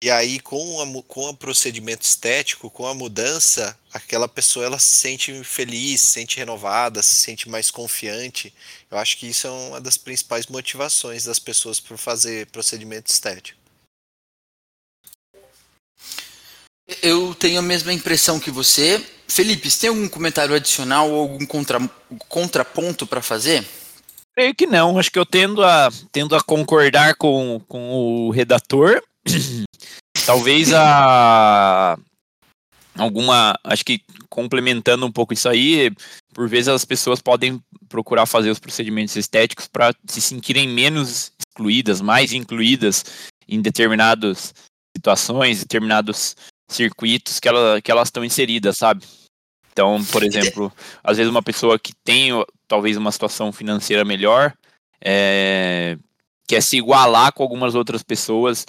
[0.02, 4.94] E aí, com, a, com o procedimento estético, com a mudança, aquela pessoa ela se
[4.96, 8.54] sente feliz, se sente renovada, se sente mais confiante.
[8.92, 13.65] Eu acho que isso é uma das principais motivações das pessoas por fazer procedimento estético.
[17.02, 19.04] Eu tenho a mesma impressão que você.
[19.28, 21.80] Felipe, você tem algum comentário adicional ou algum contra,
[22.30, 23.66] contraponto para fazer?
[24.36, 25.00] Creio que não.
[25.00, 29.02] Acho que eu tendo a, tendo a concordar com, com o redator.
[30.26, 31.98] Talvez a
[32.98, 35.92] alguma, acho que complementando um pouco isso aí,
[36.34, 42.02] por vezes as pessoas podem procurar fazer os procedimentos estéticos para se sentirem menos excluídas,
[42.02, 43.06] mais incluídas
[43.48, 44.54] em determinadas
[44.96, 46.36] situações, determinados
[46.68, 49.06] circuitos que, ela, que elas estão inseridas, sabe?
[49.72, 50.72] Então, por exemplo,
[51.04, 52.32] às vezes uma pessoa que tem
[52.68, 54.54] talvez uma situação financeira melhor
[55.04, 55.98] é,
[56.48, 58.66] quer se igualar com algumas outras pessoas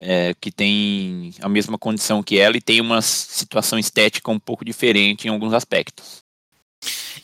[0.00, 4.64] é, que tem a mesma condição que ela e tem uma situação estética um pouco
[4.64, 6.22] diferente em alguns aspectos.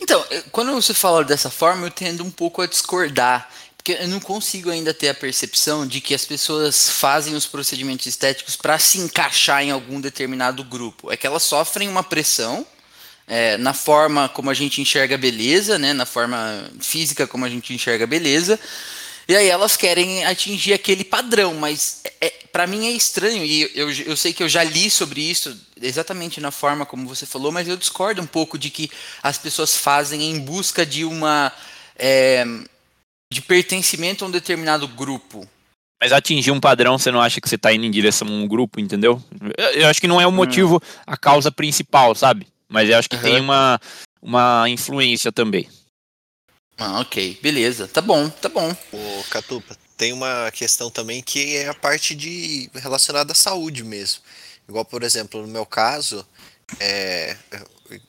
[0.01, 3.49] Então, quando você fala dessa forma, eu tendo um pouco a discordar.
[3.93, 8.57] Eu não consigo ainda ter a percepção de que as pessoas fazem os procedimentos estéticos
[8.57, 11.13] para se encaixar em algum determinado grupo.
[11.13, 12.67] É que elas sofrem uma pressão
[13.27, 17.49] é, na forma como a gente enxerga a beleza, né, na forma física como a
[17.49, 18.59] gente enxerga a beleza,
[19.29, 23.91] e aí elas querem atingir aquele padrão, mas é, para mim é estranho, e eu,
[23.91, 27.67] eu sei que eu já li sobre isso, exatamente na forma como você falou, mas
[27.67, 28.89] eu discordo um pouco de que
[29.23, 31.53] as pessoas fazem em busca de uma.
[31.99, 32.47] É,
[33.33, 35.49] de pertencimento a um determinado grupo.
[36.01, 38.47] Mas atingir um padrão, você não acha que você está indo em direção a um
[38.47, 39.23] grupo, entendeu?
[39.57, 41.03] Eu, eu acho que não é o motivo, hum.
[41.07, 42.47] a causa principal, sabe?
[42.69, 43.23] Mas eu acho que uhum.
[43.23, 43.81] tem uma,
[44.21, 45.69] uma influência também.
[46.77, 47.89] Ah, ok, beleza.
[47.89, 48.71] Tá bom, tá bom.
[48.93, 54.21] Ô, Catupa, tem uma questão também que é a parte de relacionada à saúde mesmo.
[54.69, 56.27] Igual, por exemplo, no meu caso,
[56.81, 57.37] é,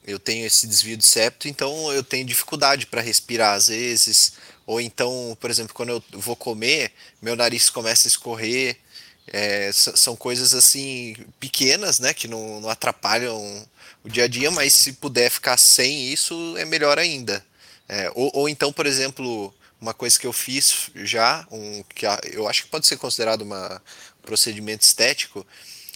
[0.06, 4.34] eu tenho esse desvio de septo, então eu tenho dificuldade para respirar às vezes.
[4.68, 8.78] Ou então, por exemplo, quando eu vou comer, meu nariz começa a escorrer.
[9.30, 13.68] É, são coisas assim pequenas, né, que não, não atrapalham
[14.04, 17.46] o dia a dia, mas se puder ficar sem isso, é melhor ainda.
[17.90, 22.48] É, ou, ou então, por exemplo, uma coisa que eu fiz já, um, que eu
[22.48, 23.82] acho que pode ser considerado uma,
[24.20, 25.46] um procedimento estético,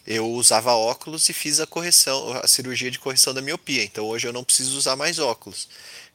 [0.05, 3.83] eu usava óculos e fiz a correção, a cirurgia de correção da miopia.
[3.83, 5.67] Então hoje eu não preciso usar mais óculos.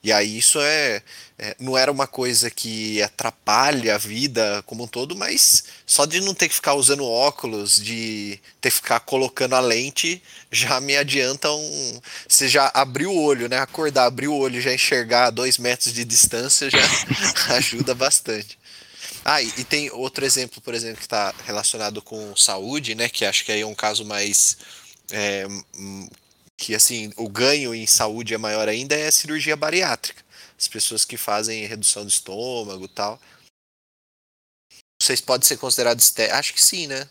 [0.07, 1.03] E aí isso é,
[1.37, 6.21] é, não era uma coisa que atrapalha a vida como um todo, mas só de
[6.21, 10.97] não ter que ficar usando óculos, de ter que ficar colocando a lente, já me
[10.97, 12.01] adianta um.
[12.29, 13.59] Você já abriu o olho, né?
[13.59, 16.79] Acordar, abrir o olho, já enxergar a dois metros de distância já
[17.57, 18.57] ajuda bastante.
[19.25, 23.09] Ah, e, tem outro exemplo, por exemplo, que está relacionado com saúde, né?
[23.09, 24.57] Que acho que aí é um caso mais.
[25.11, 25.49] É,
[26.57, 30.25] que assim, o ganho em saúde é maior ainda é a cirurgia bariátrica.
[30.59, 33.21] As pessoas que fazem redução do estômago tal.
[35.01, 36.39] Vocês podem ser considerados estéticos?
[36.39, 37.09] Acho que sim, né?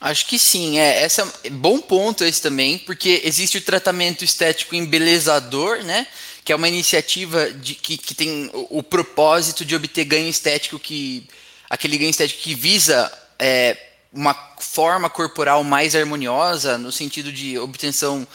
[0.00, 1.02] Acho que sim, é.
[1.02, 6.06] Essa é bom ponto esse também, porque existe o tratamento estético embelezador, né?
[6.44, 10.78] que é uma iniciativa de, que, que tem o, o propósito de obter ganho estético,
[10.78, 11.26] que
[11.70, 13.76] aquele ganho estético que visa é,
[14.14, 18.26] uma forma corporal mais harmoniosa, no sentido de obtenção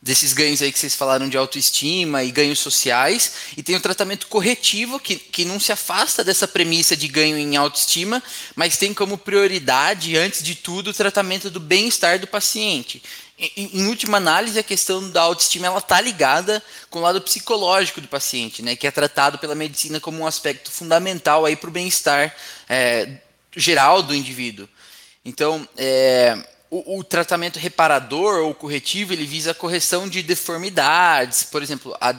[0.00, 4.28] desses ganhos aí que vocês falaram de autoestima e ganhos sociais, e tem o tratamento
[4.28, 8.22] corretivo, que, que não se afasta dessa premissa de ganho em autoestima,
[8.56, 13.02] mas tem como prioridade, antes de tudo, o tratamento do bem-estar do paciente
[13.38, 18.08] em, última análise, a questão da autoestima ela está ligada com o lado psicológico do
[18.08, 22.34] paciente, né, que é tratado pela medicina como um aspecto fundamental para o bem-estar
[22.68, 23.18] é,
[23.56, 24.68] geral do indivíduo.
[25.28, 26.36] Então, é,
[26.70, 32.14] o, o, tratamento reparador ou corretivo ele visa a correção de deformidades, por exemplo, a,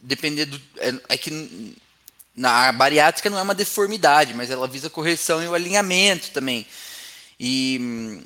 [0.00, 1.76] depender do é, é que
[2.36, 6.66] na bariátrica não é uma deformidade, mas ela visa a correção e o alinhamento também.
[7.40, 8.20] E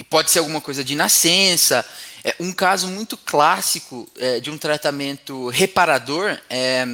[0.00, 1.84] e pode ser alguma coisa de nascença.
[2.24, 6.86] É, um caso muito clássico é, de um tratamento reparador, é,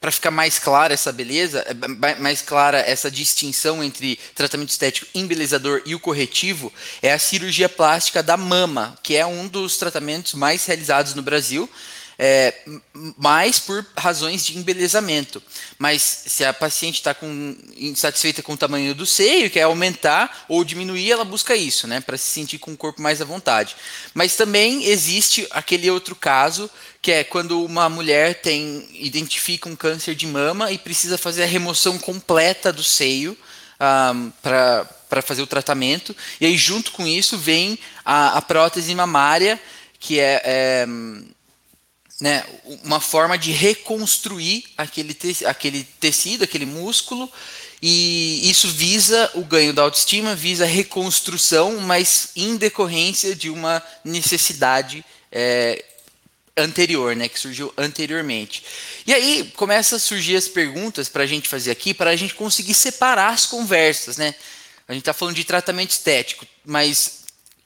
[0.00, 5.82] para ficar mais clara essa beleza, é, mais clara essa distinção entre tratamento estético embelezador
[5.84, 10.64] e o corretivo, é a cirurgia plástica da mama, que é um dos tratamentos mais
[10.64, 11.68] realizados no Brasil
[12.22, 12.52] é,
[13.16, 15.42] mais por razões de embelezamento.
[15.78, 17.16] Mas se a paciente está
[17.74, 22.18] insatisfeita com o tamanho do seio, quer aumentar ou diminuir, ela busca isso, né, para
[22.18, 23.74] se sentir com o corpo mais à vontade.
[24.12, 30.14] Mas também existe aquele outro caso, que é quando uma mulher tem identifica um câncer
[30.14, 33.34] de mama e precisa fazer a remoção completa do seio
[33.80, 36.14] um, para fazer o tratamento.
[36.38, 39.58] E aí, junto com isso, vem a, a prótese mamária,
[39.98, 40.86] que é, é
[42.20, 42.44] né,
[42.84, 47.30] uma forma de reconstruir aquele, te aquele tecido, aquele músculo,
[47.82, 53.82] e isso visa o ganho da autoestima, visa a reconstrução, mas em decorrência de uma
[54.04, 55.02] necessidade
[55.32, 55.82] é,
[56.56, 58.62] anterior, né, que surgiu anteriormente.
[59.06, 62.34] E aí começa a surgir as perguntas para a gente fazer aqui, para a gente
[62.34, 64.34] conseguir separar as conversas, né?
[64.86, 67.19] A gente está falando de tratamento estético, mas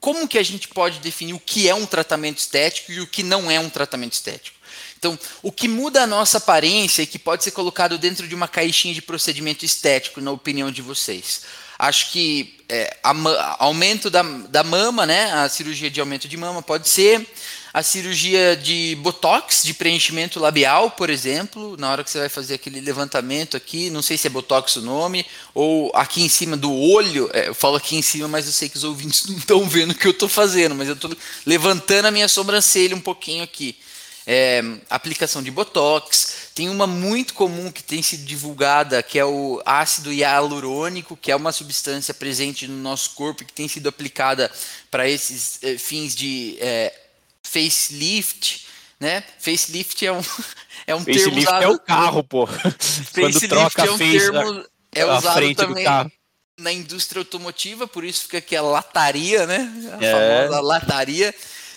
[0.04, 3.22] como que a gente pode definir o que é um tratamento estético e o que
[3.22, 4.54] não é um tratamento estético?
[4.98, 8.46] Então, o que muda a nossa aparência e que pode ser colocado dentro de uma
[8.46, 11.40] caixinha de procedimento estético, na opinião de vocês?
[11.78, 15.32] Acho que é, a, aumento da, da mama, né?
[15.32, 17.26] A cirurgia de aumento de mama pode ser
[17.74, 22.54] a cirurgia de botox, de preenchimento labial, por exemplo, na hora que você vai fazer
[22.54, 26.72] aquele levantamento aqui, não sei se é botox o nome, ou aqui em cima do
[26.72, 29.68] olho, é, eu falo aqui em cima, mas eu sei que os ouvintes não estão
[29.68, 31.10] vendo o que eu estou fazendo, mas eu estou
[31.44, 33.76] levantando a minha sobrancelha um pouquinho aqui.
[34.24, 36.50] é, aplicação de botox.
[36.54, 41.36] Tem uma muito comum que tem sido divulgada, que é o ácido hialurônico, que é
[41.36, 44.50] uma substância presente no nosso corpo que tem sido aplicada
[44.90, 47.03] para esses é, fins de é,
[47.44, 48.66] facelift.
[48.98, 49.22] Né?
[49.38, 50.20] Facelift é um,
[50.86, 51.62] é um facelift termo usado.
[51.64, 52.48] é o carro, pô.
[53.14, 55.86] Quando troca é um face, termo é usado também
[56.56, 59.68] na indústria automotiva, por isso fica aqui a lataria, né?
[60.00, 60.12] A É.
[60.46, 61.34] famosa lataria.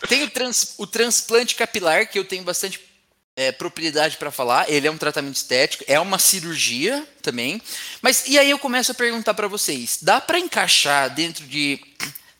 [0.07, 2.79] Tem o, trans- o transplante capilar, que eu tenho bastante
[3.35, 4.69] é, propriedade para falar.
[4.69, 7.59] Ele é um tratamento estético, é uma cirurgia também.
[8.03, 11.79] Mas e aí eu começo a perguntar para vocês: dá para encaixar dentro de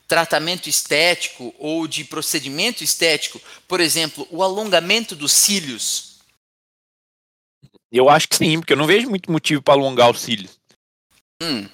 [0.08, 6.18] tratamento estético ou de procedimento estético, por exemplo, o alongamento dos cílios?
[7.92, 10.58] Eu acho que sim, porque eu não vejo muito motivo para alongar os cílios.
[11.42, 11.68] Hum,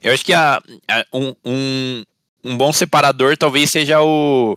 [0.00, 0.56] Eu acho que a,
[0.88, 2.04] a- um, um,
[2.44, 4.56] um bom separador talvez seja o,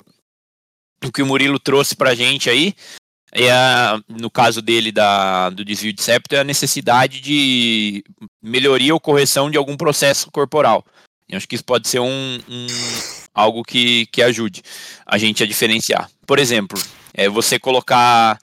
[1.04, 2.74] o que o Murilo trouxe pra gente aí.
[3.32, 8.04] É a, no caso dele da, do desvio de septo, é a necessidade de
[8.42, 10.84] melhoria ou correção de algum processo corporal.
[11.30, 12.68] Eu acho que isso pode ser um, um-
[13.34, 14.62] algo que, que ajude
[15.06, 16.10] a gente a diferenciar.
[16.26, 16.82] Por exemplo,
[17.14, 18.40] é você colocar,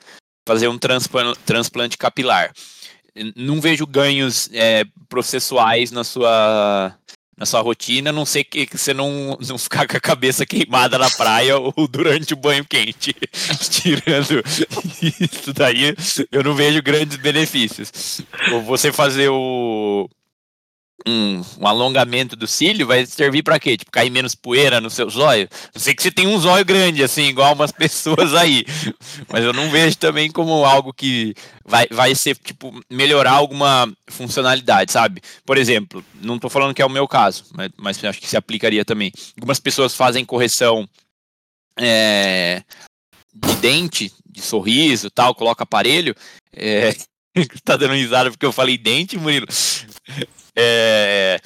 [0.47, 2.53] fazer um transplan- transplante capilar.
[3.35, 6.95] Não vejo ganhos é, processuais na sua
[7.39, 10.47] na sua rotina, a não ser que, que você não, não ficar com a cabeça
[10.47, 13.15] queimada na praia ou durante o banho quente.
[13.71, 14.43] Tirando
[15.31, 15.95] isso daí,
[16.33, 18.23] eu não vejo grandes benefícios.
[18.53, 20.09] Ou você fazer o
[21.07, 23.77] um, um alongamento do cílio vai servir pra quê?
[23.77, 25.49] Tipo, cair menos poeira no seu zóio?
[25.75, 28.65] Não sei que você tem um zóio grande, assim, igual umas pessoas aí.
[29.33, 34.91] Mas eu não vejo também como algo que vai, vai ser, tipo, melhorar alguma funcionalidade,
[34.91, 35.21] sabe?
[35.45, 38.37] Por exemplo, não tô falando que é o meu caso, mas, mas acho que se
[38.37, 39.13] aplicaria também.
[39.37, 40.89] Algumas pessoas fazem correção
[41.79, 42.63] é,
[43.33, 46.15] de dente, de sorriso tal, coloca aparelho.
[46.53, 46.95] É,
[47.65, 49.47] tá dando risada porque eu falei dente, Murilo.
[50.57, 51.41] É,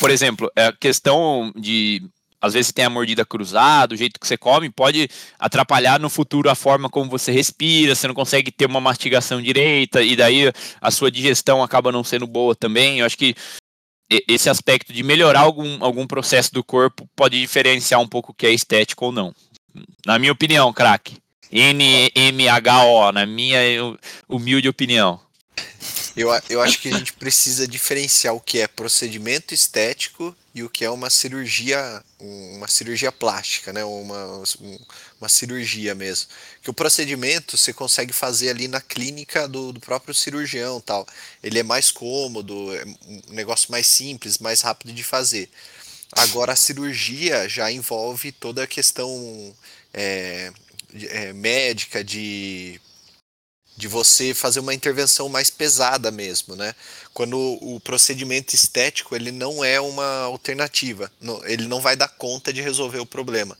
[0.00, 2.02] por exemplo, a questão de
[2.42, 6.50] às vezes tem a mordida cruzada, o jeito que você come pode atrapalhar no futuro
[6.50, 10.90] a forma como você respira, você não consegue ter uma mastigação direita, e daí a
[10.90, 12.98] sua digestão acaba não sendo boa também.
[12.98, 13.36] Eu acho que
[14.28, 18.46] esse aspecto de melhorar algum, algum processo do corpo pode diferenciar um pouco o que
[18.46, 19.32] é estético ou não.
[20.04, 21.16] Na minha opinião, craque.
[21.50, 23.58] NMHO, na minha
[24.28, 25.20] humilde opinião.
[26.14, 30.68] Eu, eu acho que a gente precisa diferenciar o que é procedimento estético e o
[30.68, 33.82] que é uma cirurgia, um- uma cirurgia plástica, né?
[33.84, 34.78] Uma, um-
[35.18, 36.28] uma cirurgia mesmo.
[36.62, 41.06] Que o procedimento você consegue fazer ali na clínica do, do próprio cirurgião, tal.
[41.42, 45.48] Ele é mais cômodo, é um negócio mais simples, mais rápido de fazer.
[46.12, 49.54] Agora a cirurgia já envolve toda a questão
[49.94, 50.52] é,
[51.10, 52.80] é, médica de
[53.76, 56.74] de você fazer uma intervenção mais pesada mesmo, né?
[57.14, 61.10] Quando o procedimento estético ele não é uma alternativa,
[61.44, 63.56] ele não vai dar conta de resolver o problema.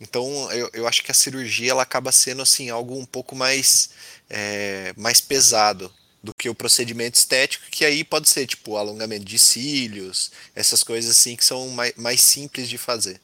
[0.00, 3.90] Então eu, eu acho que a cirurgia ela acaba sendo assim algo um pouco mais
[4.28, 5.92] é, mais pesado
[6.22, 11.10] do que o procedimento estético, que aí pode ser tipo alongamento de cílios, essas coisas
[11.10, 13.20] assim que são mais, mais simples de fazer.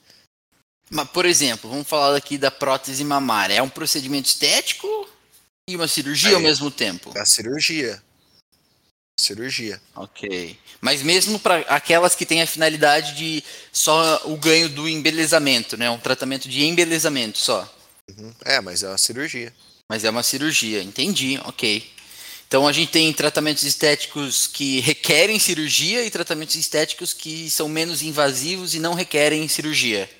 [0.89, 3.55] Mas, por exemplo, vamos falar aqui da prótese mamária.
[3.55, 5.02] É um procedimento estético
[5.69, 6.35] e uma cirurgia Aí.
[6.35, 7.17] ao mesmo tempo?
[7.17, 8.03] A cirurgia,
[9.19, 9.81] cirurgia.
[9.95, 10.59] Ok.
[10.81, 15.89] Mas mesmo para aquelas que têm a finalidade de só o ganho do embelezamento, né?
[15.89, 17.73] Um tratamento de embelezamento só.
[18.11, 18.35] Uhum.
[18.45, 19.53] É, mas é uma cirurgia.
[19.89, 21.89] Mas é uma cirurgia, entendi, ok.
[22.49, 28.03] Então a gente tem tratamentos estéticos que requerem cirurgia e tratamentos estéticos que são menos
[28.03, 30.11] invasivos e não requerem cirurgia.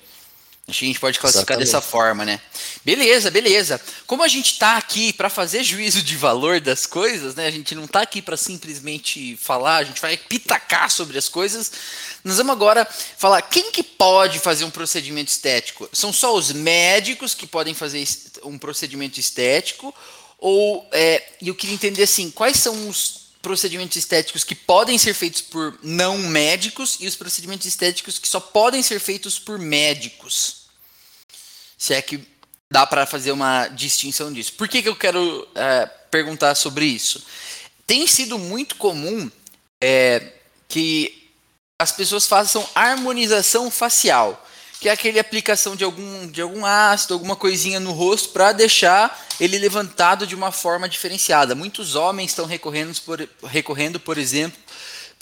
[0.65, 1.65] Acho que a gente pode classificar Exatamente.
[1.65, 2.39] dessa forma, né?
[2.85, 3.81] Beleza, beleza.
[4.07, 7.47] Como a gente está aqui para fazer juízo de valor das coisas, né?
[7.47, 11.69] A gente não está aqui para simplesmente falar, a gente vai pitacar sobre as coisas.
[12.23, 15.89] Nós vamos agora falar quem que pode fazer um procedimento estético.
[15.91, 18.07] São só os médicos que podem fazer
[18.43, 19.93] um procedimento estético
[20.39, 25.41] ou é, eu queria entender assim, quais são os procedimentos estéticos que podem ser feitos
[25.41, 30.63] por não médicos e os procedimentos estéticos que só podem ser feitos por médicos.
[31.77, 32.25] Se é que
[32.71, 34.53] dá para fazer uma distinção disso.
[34.53, 37.23] Por que, que eu quero é, perguntar sobre isso?
[37.85, 39.29] Tem sido muito comum
[39.79, 40.31] é,
[40.67, 41.29] que
[41.77, 44.43] as pessoas façam harmonização facial,
[44.83, 49.17] que é aquele aplicação de algum, de algum ácido, alguma coisinha no rosto para deixar
[49.39, 51.55] ele levantado de uma forma diferenciada.
[51.55, 54.59] Muitos homens estão recorrendo, por, recorrendo, por exemplo,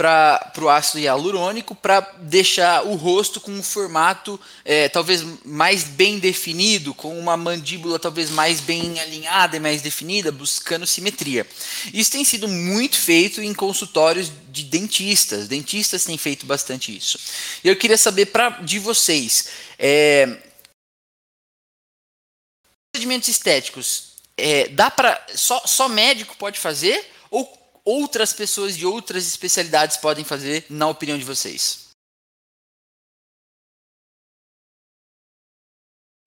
[0.01, 6.17] para o ácido hialurônico para deixar o rosto com um formato é, talvez mais bem
[6.17, 11.45] definido, com uma mandíbula talvez mais bem alinhada e mais definida, buscando simetria.
[11.93, 15.47] Isso tem sido muito feito em consultórios de dentistas.
[15.47, 17.19] Dentistas têm feito bastante isso.
[17.63, 19.49] E eu queria saber pra, de vocês.
[19.77, 20.35] É,
[22.91, 29.27] procedimentos estéticos, é, dá para só, só médico pode fazer ou outras pessoas de outras
[29.27, 31.89] especialidades podem fazer, na opinião de vocês?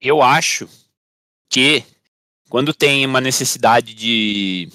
[0.01, 0.69] Eu acho
[1.49, 1.85] que
[2.51, 4.69] quando tem uma necessidade de,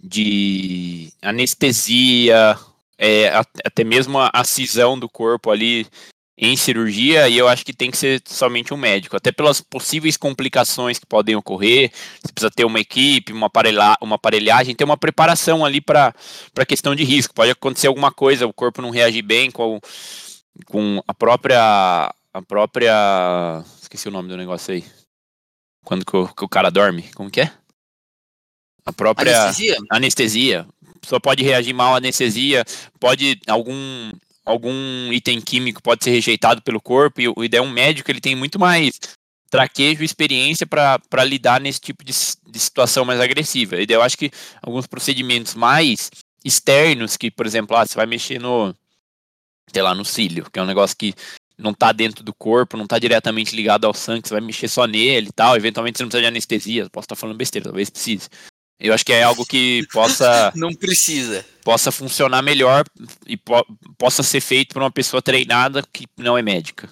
[0.00, 2.56] de anestesia,
[2.96, 3.28] é,
[3.64, 5.86] até mesmo a, a cisão do corpo ali
[6.38, 10.18] em cirurgia e eu acho que tem que ser somente um médico, até pelas possíveis
[10.18, 11.90] complicações que podem ocorrer.
[12.22, 16.14] Você precisa ter uma equipe, uma, aparelha, uma aparelhagem, ter uma preparação ali para
[16.58, 17.34] a questão de risco.
[17.34, 19.80] Pode acontecer alguma coisa, o corpo não reagir bem com,
[20.66, 22.12] com a própria.
[22.34, 23.64] A própria.
[23.80, 24.84] Esqueci o nome do negócio aí.
[25.84, 27.04] Quando que o, que o cara dorme.
[27.14, 27.52] Como que é?
[28.84, 29.76] A própria anestesia.
[29.90, 30.66] anestesia.
[30.94, 32.64] A pessoa pode reagir mal à anestesia,
[33.00, 34.12] pode algum
[34.46, 38.20] algum item químico pode ser rejeitado pelo corpo, e o ideal é um médico, ele
[38.20, 38.98] tem muito mais
[39.50, 43.76] traquejo e experiência para lidar nesse tipo de, de, situação mais agressiva.
[43.76, 44.30] E eu acho que
[44.62, 46.10] alguns procedimentos mais
[46.44, 48.74] externos, que, por exemplo, ah, você vai mexer no,
[49.72, 51.14] sei lá, no cílio, que é um negócio que
[51.58, 54.86] não está dentro do corpo, não está diretamente ligado ao sangue, você vai mexer só
[54.86, 57.90] nele e tal, eventualmente você não precisa de anestesia, posso estar tá falando besteira, talvez
[57.90, 58.28] precise.
[58.78, 60.52] Eu acho que é algo que possa.
[60.54, 61.44] Não precisa.
[61.64, 62.84] Possa funcionar melhor
[63.26, 63.64] e po
[63.98, 66.88] possa ser feito por uma pessoa treinada que não é médica.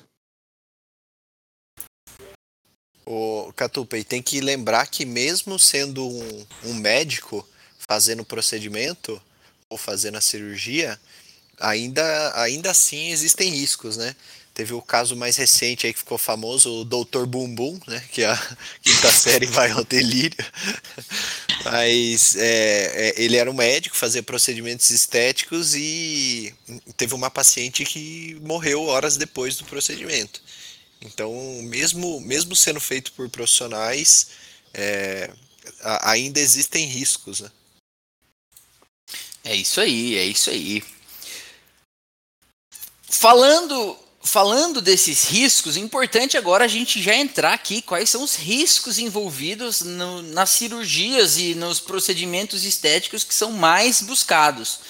[3.06, 7.46] O Catupa, e tem que lembrar que mesmo sendo um, um médico
[7.78, 9.20] fazendo o procedimento
[9.68, 10.98] ou fazendo a cirurgia,
[11.60, 14.16] ainda, ainda assim existem riscos, né?
[14.54, 18.00] Teve o caso mais recente aí que ficou famoso, o Doutor Bumbum, né?
[18.12, 18.36] Que a
[18.80, 20.38] quinta série vai ao delírio.
[21.66, 26.54] Mas é, é, ele era um médico, fazia procedimentos estéticos e
[26.96, 30.40] teve uma paciente que morreu horas depois do procedimento.
[31.00, 31.32] Então,
[31.64, 34.28] mesmo, mesmo sendo feito por profissionais,
[34.72, 35.30] é,
[36.02, 37.40] ainda existem riscos.
[37.40, 37.50] Né?
[39.42, 40.84] É isso aí, é isso aí.
[43.02, 48.34] Falando falando desses riscos, é importante agora a gente já entrar aqui quais são os
[48.34, 54.80] riscos envolvidos no, nas cirurgias e nos procedimentos estéticos que são mais buscados.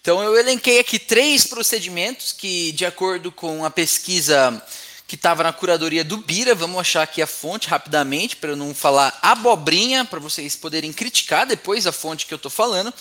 [0.00, 4.60] Então eu elenquei aqui três procedimentos que, de acordo com a pesquisa
[5.06, 8.74] que estava na curadoria do Bira, vamos achar aqui a fonte rapidamente para eu não
[8.74, 12.92] falar abobrinha, para vocês poderem criticar depois a fonte que eu estou falando.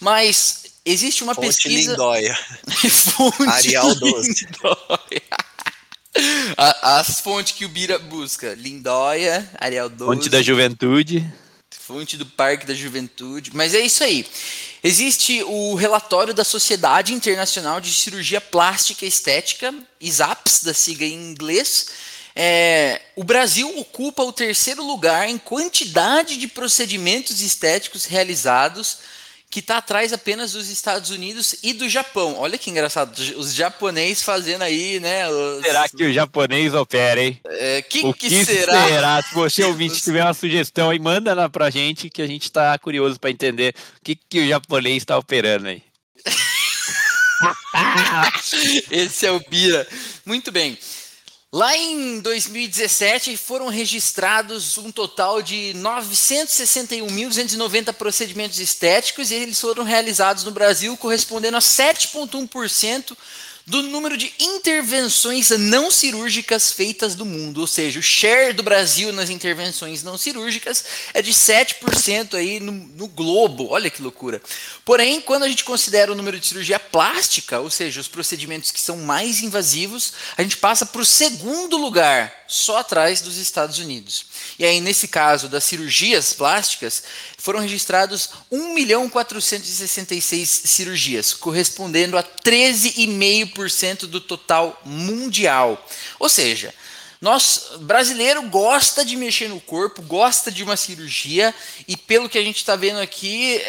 [0.00, 1.92] Mas Existe uma Fonte pesquisa.
[1.92, 2.38] Lindóia.
[2.90, 4.46] Fonte Arial 12.
[4.46, 5.22] Lindóia.
[6.56, 10.04] As fontes que o Bira busca: Lindóia, Arial 12.
[10.04, 11.24] Fonte da Juventude.
[11.70, 13.50] Fonte do Parque da Juventude.
[13.54, 14.26] Mas é isso aí.
[14.82, 21.30] Existe o relatório da Sociedade Internacional de Cirurgia Plástica e Estética, ISAPS, da sigla em
[21.30, 21.88] inglês.
[22.36, 28.98] É, o Brasil ocupa o terceiro lugar em quantidade de procedimentos estéticos realizados
[29.54, 32.34] que está atrás apenas dos Estados Unidos e do Japão.
[32.38, 35.28] Olha que engraçado, os japoneses fazendo aí, né?
[35.28, 35.64] Os...
[35.64, 37.40] Será que o japonês opera, hein?
[37.46, 38.88] É, que, o que, que será?
[38.88, 39.22] será?
[39.22, 42.76] Se você ouvinte tiver uma sugestão aí, manda lá pra gente que a gente está
[42.80, 45.84] curioso para entender o que, que o japonês está operando aí.
[48.90, 49.86] Esse é o Bira.
[50.26, 50.76] Muito bem.
[51.54, 60.42] Lá em 2017 foram registrados um total de 961.290 procedimentos estéticos e eles foram realizados
[60.42, 63.16] no Brasil, correspondendo a 7,1%
[63.66, 69.10] do número de intervenções não cirúrgicas feitas do mundo, ou seja, o share do Brasil
[69.10, 70.84] nas intervenções não cirúrgicas
[71.14, 74.42] é de 7% aí no, no, globo, olha que loucura.
[74.84, 78.80] Porém, quando a gente considera o número de cirurgia plástica, ou seja, os procedimentos que
[78.80, 84.26] são mais invasivos, a gente passa para o segundo lugar, só atrás dos Estados Unidos.
[84.58, 87.02] E aí, nesse caso das cirurgias plásticas,
[87.38, 95.84] foram registrados 1.466 cirurgias, correspondendo a 13,5% do total mundial.
[96.18, 96.72] Ou seja,
[97.20, 101.54] nós, brasileiro, gosta de mexer no corpo, gosta de uma cirurgia,
[101.88, 103.62] e pelo que a gente está vendo aqui,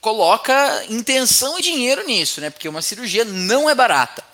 [0.00, 2.50] coloca intenção e dinheiro nisso, né?
[2.50, 4.24] Porque uma cirurgia não é barata.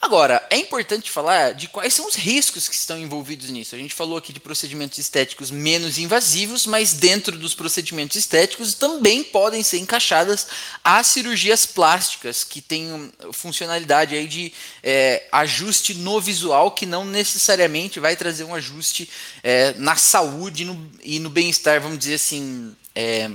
[0.00, 3.74] Agora, é importante falar de quais são os riscos que estão envolvidos nisso.
[3.74, 9.24] A gente falou aqui de procedimentos estéticos menos invasivos, mas dentro dos procedimentos estéticos também
[9.24, 10.46] podem ser encaixadas
[10.84, 14.52] as cirurgias plásticas, que têm funcionalidade aí de
[14.84, 19.10] é, ajuste no visual, que não necessariamente vai trazer um ajuste
[19.42, 23.28] é, na saúde no, e no bem-estar, vamos dizer assim, é,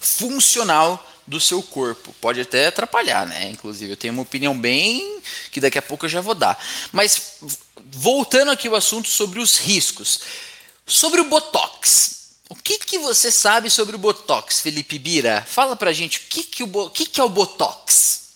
[0.00, 2.14] funcional do seu corpo.
[2.20, 3.50] Pode até atrapalhar, né?
[3.50, 5.20] Inclusive, eu tenho uma opinião bem
[5.50, 6.58] que daqui a pouco eu já vou dar.
[6.92, 7.38] Mas
[7.90, 10.20] voltando aqui ao assunto sobre os riscos.
[10.86, 12.16] Sobre o Botox.
[12.48, 15.42] O que, que você sabe sobre o Botox, Felipe Bira?
[15.42, 18.26] Fala pra gente o que, que, o, o que, que é o Botox.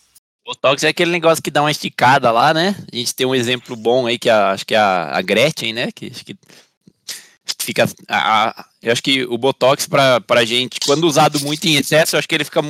[0.44, 2.74] Botox é aquele negócio que dá uma esticada lá, né?
[2.92, 5.72] A gente tem um exemplo bom aí, que a, acho que é a, a Gretchen,
[5.72, 5.92] né?
[5.92, 6.36] Que, que
[7.60, 7.88] fica.
[8.08, 12.18] A, eu acho que o Botox, para a gente, quando usado muito em excesso, eu
[12.18, 12.62] acho que ele fica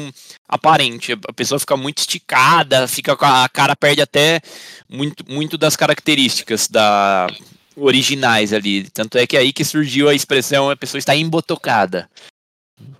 [0.48, 1.12] aparente.
[1.12, 4.40] A pessoa fica muito esticada, fica com a, a cara perde até
[4.88, 7.28] muito, muito das características da
[7.76, 8.90] originais ali.
[8.90, 12.10] Tanto é que é aí que surgiu a expressão a pessoa está embotocada.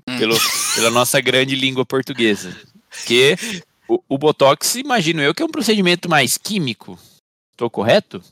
[0.08, 0.18] Hum.
[0.18, 0.36] Pelo,
[0.76, 2.56] pela nossa grande língua portuguesa.
[3.06, 3.36] Que
[3.88, 6.96] o, o Botox, imagino eu, que é um procedimento mais químico.
[7.50, 8.22] Estou correto?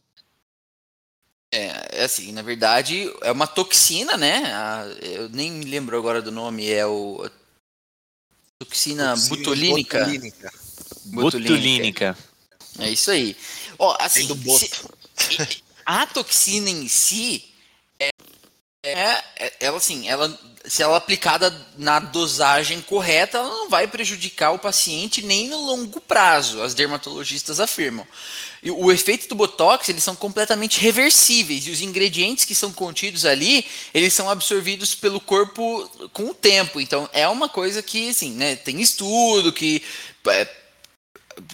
[1.53, 4.42] É, é, assim, na verdade, é uma toxina, né?
[4.53, 7.28] A, eu nem me lembro agora do nome, é o.
[8.59, 9.99] Toxina, toxina butolínica.
[10.01, 10.53] Butolínica.
[11.07, 12.18] butolínica.
[12.78, 13.36] É isso aí.
[13.78, 14.28] Ó, assim,
[15.16, 17.49] se, a toxina em si
[17.99, 18.11] é,
[18.82, 24.53] é, é, ela assim, ela se ela aplicada na dosagem correta, ela não vai prejudicar
[24.53, 28.07] o paciente nem no longo prazo, as dermatologistas afirmam.
[28.64, 33.64] O efeito do botox, eles são completamente reversíveis e os ingredientes que são contidos ali,
[33.94, 36.80] eles são absorvidos pelo corpo com o tempo.
[36.80, 39.82] Então é uma coisa que assim, né, tem estudo que
[40.26, 40.48] é,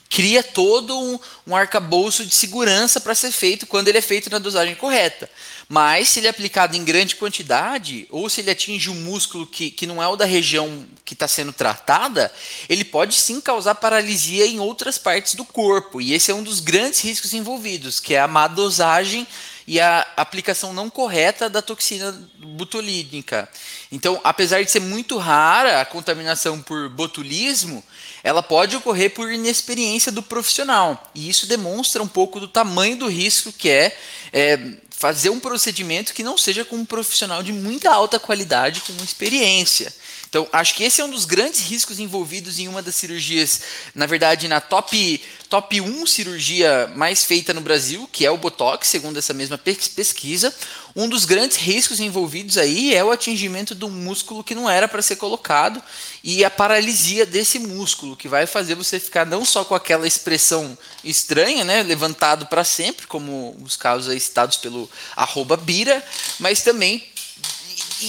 [0.09, 4.39] cria todo um, um arcabouço de segurança para ser feito quando ele é feito na
[4.39, 5.29] dosagem correta.
[5.69, 9.71] Mas se ele é aplicado em grande quantidade, ou se ele atinge um músculo que,
[9.71, 12.33] que não é o da região que está sendo tratada,
[12.69, 16.01] ele pode sim causar paralisia em outras partes do corpo.
[16.01, 19.27] E esse é um dos grandes riscos envolvidos, que é a má dosagem
[19.67, 23.49] e a aplicação não correta da toxina botulínica.
[23.91, 27.83] Então, apesar de ser muito rara a contaminação por botulismo,
[28.23, 31.11] ela pode ocorrer por inexperiência do profissional.
[31.15, 33.97] E isso demonstra um pouco do tamanho do risco que é,
[34.33, 34.59] é
[34.97, 39.93] fazer um procedimento que não seja com um profissional de muita alta qualidade, com experiência.
[40.35, 43.61] Então, acho que esse é um dos grandes riscos envolvidos em uma das cirurgias,
[43.95, 48.89] na verdade, na top, top 1 cirurgia mais feita no Brasil, que é o Botox,
[48.89, 50.53] segundo essa mesma pesquisa.
[50.97, 54.89] Um dos grandes riscos envolvidos aí é o atingimento de um músculo que não era
[54.89, 55.81] para ser colocado
[56.25, 60.77] e a paralisia desse músculo, que vai fazer você ficar não só com aquela expressão
[61.05, 66.05] estranha, né, levantado para sempre, como os casos aí citados pelo arroba Bira,
[66.41, 67.14] mas também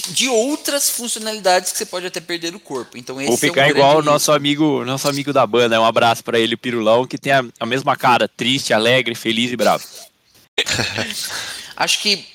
[0.09, 2.97] de outras funcionalidades que você pode até perder no corpo.
[2.97, 5.79] Então esse Vou ficar é um igual o nosso amigo, nosso amigo da banda.
[5.79, 9.57] Um abraço para ele, Pirulão, que tem a, a, mesma cara, triste, alegre, feliz e
[9.57, 9.83] bravo.
[11.75, 12.25] Acho que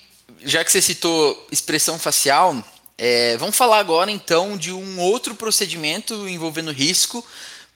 [0.43, 2.63] já que você citou expressão facial,
[2.97, 7.25] é, vamos falar agora então de um outro procedimento envolvendo risco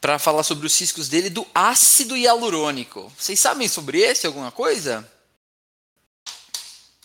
[0.00, 3.10] para falar sobre os riscos dele do ácido hialurônico.
[3.18, 5.08] Vocês sabem sobre esse alguma coisa?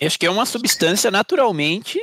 [0.01, 1.99] Acho que é uma substância naturalmente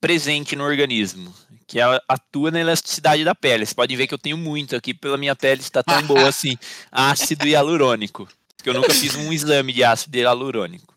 [0.00, 1.34] presente no organismo,
[1.66, 1.78] que
[2.08, 3.66] atua na elasticidade da pele.
[3.66, 6.56] Você pode ver que eu tenho muito aqui pela minha pele está tão boa assim,
[6.90, 10.94] ácido hialurônico, porque eu nunca fiz um exame de ácido hialurônico.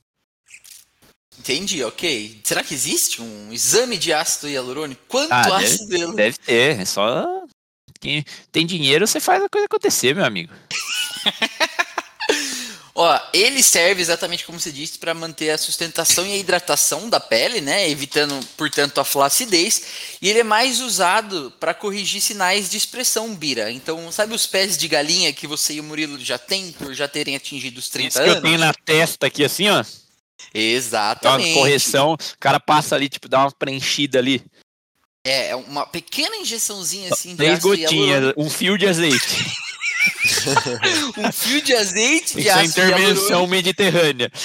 [1.38, 2.40] Entendi, ok.
[2.44, 5.02] Será que existe um exame de ácido hialurônico?
[5.08, 6.18] Quanto ah, ácido deve, hialurônico?
[6.18, 7.44] Deve ter, é só
[8.00, 10.54] quem tem dinheiro você faz a coisa acontecer, meu amigo.
[12.96, 17.20] Ó, ele serve exatamente como você disse para manter a sustentação e a hidratação da
[17.20, 19.82] pele, né, evitando, portanto, a flacidez.
[20.22, 23.72] E ele é mais usado para corrigir sinais de expressão bira.
[23.72, 27.08] Então, sabe os pés de galinha que você e o Murilo já têm por já
[27.08, 28.32] terem atingido os 30 Isso anos?
[28.32, 29.84] que eu tenho na testa aqui assim, ó.
[30.54, 31.50] Exatamente.
[31.50, 34.44] Uma correção, o cara passa ali, tipo, dá uma preenchida ali.
[35.26, 37.36] É, é uma pequena injeçãozinha assim.
[37.36, 39.52] Três gotinhas, um fio de azeite.
[41.18, 44.32] um fio de azeite de Isso é intervenção mediterrânea.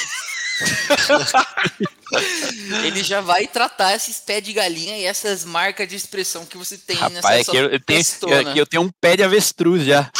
[2.84, 6.78] Ele já vai tratar esses pés de galinha e essas marcas de expressão que você
[6.78, 10.10] tem Rapaz, nessa é que eu, tenho, eu, eu tenho um pé de avestruz já.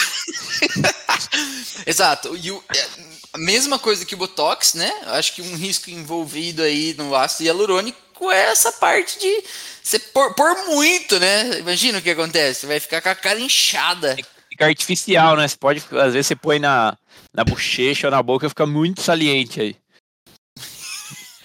[1.87, 2.37] Exato.
[2.37, 2.87] E o, é,
[3.33, 4.93] a mesma coisa que o Botox, né?
[5.07, 9.45] Acho que um risco envolvido aí no ácido hialurônico é essa parte de
[9.83, 11.59] você pôr, pôr muito, né?
[11.59, 12.61] Imagina o que acontece.
[12.61, 14.17] Você vai ficar com a cara inchada
[14.59, 15.47] fica artificial, né?
[15.47, 16.99] Você pode, às vezes você põe na,
[17.33, 19.77] na bochecha ou na boca, fica muito saliente aí.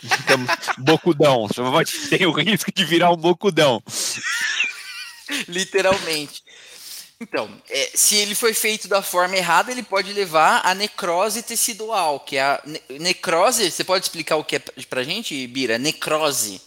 [0.01, 0.35] Fica
[0.79, 1.47] bocudão.
[1.47, 3.81] Você tem o risco de virar um bocudão.
[5.47, 6.41] Literalmente.
[7.21, 12.19] Então, é, se ele foi feito da forma errada, ele pode levar a necrose tecidual,
[12.19, 13.71] que é a ne necrose.
[13.71, 14.59] Você pode explicar o que é
[14.89, 15.77] pra gente, Bira?
[15.77, 16.59] Necrose.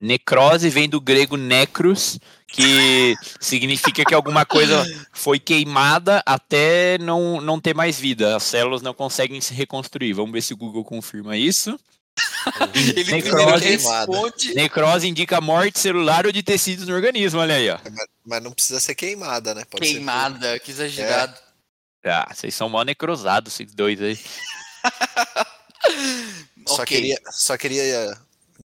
[0.00, 2.18] Necrose vem do grego necros,
[2.48, 8.36] que significa que alguma coisa foi queimada até não, não ter mais vida.
[8.36, 10.12] As células não conseguem se reconstruir.
[10.12, 11.78] Vamos ver se o Google confirma isso.
[12.74, 14.54] Ele Necrose, responde.
[14.54, 17.78] necrose indica morte celular ou de tecidos no organismo, olha aí, ó.
[17.84, 19.64] Mas, mas não precisa ser queimada, né?
[19.68, 21.34] Pode ser Queimada, que exagerado.
[22.04, 24.18] Ah, vocês são mal necrosados, esses dois aí.
[26.66, 26.86] Só, Ok.
[26.86, 28.18] queria, só queria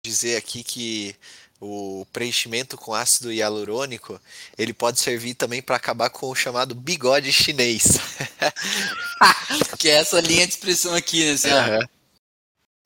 [0.04, 1.16] dizer aqui que
[1.60, 4.20] o preenchimento com ácido hialurônico
[4.58, 7.84] ele pode servir também para acabar com o chamado bigode chinês.
[9.78, 11.32] Que é essa linha de expressão aqui, né?
[11.32, 11.50] assim.
[11.50, 11.80] Aham.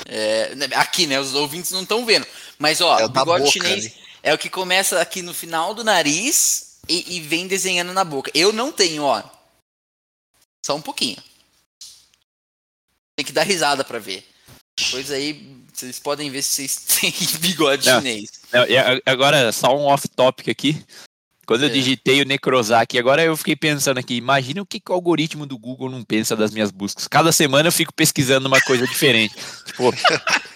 [0.07, 1.19] É, aqui, né?
[1.19, 2.25] Os ouvintes não estão vendo.
[2.59, 3.91] Mas, ó, É o bigode boca, chinês né?
[4.23, 8.31] é o que começa aqui no final do nariz e, e vem desenhando na boca.
[8.33, 9.23] Eu não tenho, ó.
[10.65, 11.17] Só um pouquinho.
[13.15, 14.27] Tem que dar risada pra ver.
[14.77, 17.99] Depois aí, vocês podem ver se vocês têm bigode Não.
[17.99, 18.29] chinês.
[18.51, 18.63] Não,
[19.05, 20.81] Agora, só um off-topic aqui.
[21.45, 21.71] Quando eu É.
[21.71, 25.45] digitei o necrosar aqui, agora eu fiquei pensando aqui, imagina o que, que o algoritmo
[25.45, 27.07] do Google não pensa das minhas buscas.
[27.07, 29.35] Cada semana eu fico pesquisando uma coisa diferente.
[29.63, 29.93] tipo,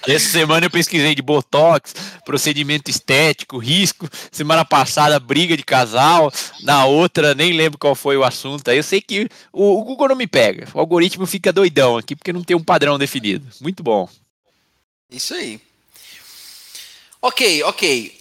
[0.07, 1.93] essa semana eu pesquisei de botox,
[2.25, 4.09] procedimento estético, risco.
[4.31, 6.31] Semana passada, briga de casal.
[6.63, 8.67] Na outra, nem lembro qual foi o assunto.
[8.67, 10.67] Aí eu sei que o, o Google não me pega.
[10.73, 13.45] O algoritmo fica doidão aqui porque não tem um padrão definido.
[13.61, 14.09] Muito bom.
[15.09, 15.59] Isso aí.
[17.21, 18.19] Ok, ok.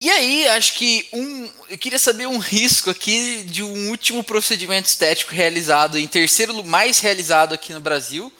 [0.00, 1.50] E aí, acho que um.
[1.68, 7.00] Eu queria saber um risco aqui de um último procedimento estético realizado, em terceiro mais
[7.00, 8.30] realizado aqui no Brasil,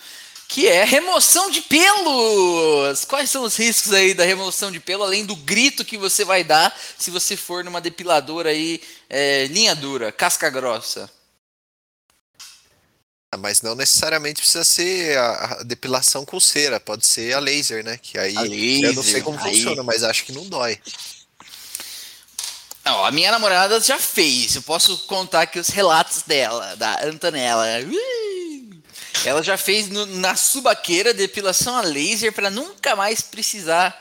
[0.49, 3.05] que é remoção de pelos!
[3.07, 6.45] Quais são os riscos aí da remoção de pelo, além do grito que você vai
[6.45, 11.11] dar se você for numa depiladora aí, é, linha dura, casca grossa?
[13.33, 17.99] Ah, Mas não necessariamente precisa ser a, depilação com cera, pode ser a laser, né?
[18.01, 19.53] Que aí A eu não sei laser, como aí.
[19.55, 20.79] funciona, mas acho que não dói.
[22.85, 24.55] Não, a minha namorada já fez.
[24.55, 27.67] Eu posso contar aqui os relatos dela, da Antonella.
[29.25, 34.01] Ela já fez no- na subaqueira depilação a laser para nunca mais precisar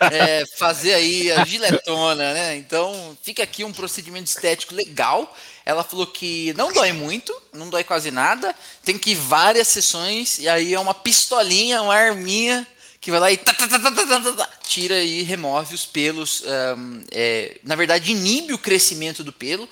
[0.00, 2.56] é, fazer aí a giletona, né?
[2.56, 5.34] Então fica aqui um procedimento estético legal.
[5.66, 8.54] Ela falou que não dói muito, não dói quase nada,
[8.84, 12.64] tem que ir várias sessões, e aí é uma pistolinha, uma arminha,
[13.00, 13.36] que vai lá e
[14.66, 16.42] tira e remove os pelos.
[16.42, 19.68] Um, é, na verdade, inibe o crescimento do pelo.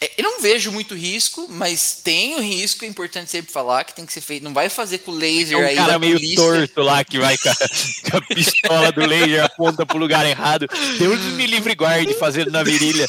[0.00, 3.94] É, eu não vejo muito risco, mas tem o risco, é importante sempre falar que
[3.94, 4.42] tem que ser feito.
[4.42, 5.76] Não vai fazer com o laser é um aí.
[5.76, 6.36] cara meio polícia.
[6.36, 7.54] torto lá que vai com a,
[8.10, 10.66] com a pistola do laser aponta pro lugar errado.
[10.98, 13.06] Deus me livre guarde fazendo na virilha.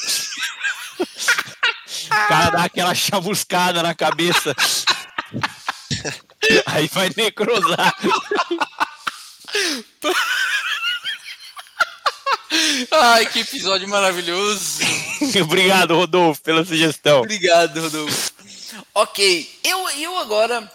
[2.09, 4.55] O cara dá aquela chamuscada na cabeça.
[6.67, 7.95] Aí vai necrosar.
[12.91, 14.79] Ai, que episódio maravilhoso.
[15.43, 17.19] Obrigado, Rodolfo, pela sugestão.
[17.19, 18.31] Obrigado, Rodolfo.
[18.93, 20.69] Ok, eu, eu agora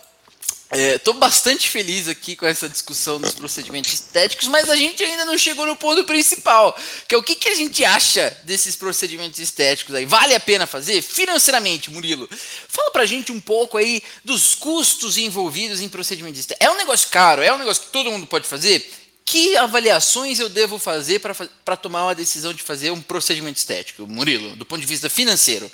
[0.73, 5.39] estou bastante feliz aqui com essa discussão dos procedimentos estéticos, mas a gente ainda não
[5.39, 9.95] chegou no ponto principal, que é o que, que a gente acha desses procedimentos estéticos
[9.95, 10.05] aí.
[10.07, 11.03] Vale a pena fazer?
[11.03, 12.29] Financeiramente, Murilo.
[12.69, 16.67] Fala pra gente um pouco aí dos custos envolvidos em procedimentos estéticos.
[16.67, 17.43] É um negócio caro?
[17.43, 18.91] É um negócio que todo mundo pode fazer?
[19.25, 24.55] Que avaliações eu devo fazer para tomar uma decisão de fazer um procedimento estético, Murilo,
[24.57, 25.71] do ponto de vista financeiro?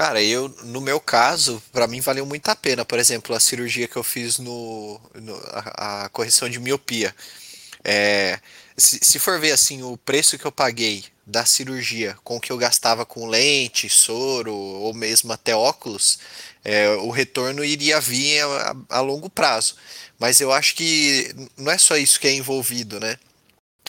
[0.00, 2.86] Cara, eu, no meu caso, pra mim valeu muito a pena.
[2.86, 7.14] Por exemplo, a cirurgia que eu fiz no, no- a, a correção de miopia.
[7.84, 8.40] É,
[8.76, 12.52] se, se for ver assim o preço que eu paguei da cirurgia com o que
[12.52, 16.18] eu gastava com lente, soro ou mesmo até óculos,
[16.64, 19.76] é, o retorno iria vir a, a- a longo prazo.
[20.18, 23.18] Mas eu acho que não é só isso que é envolvido, né?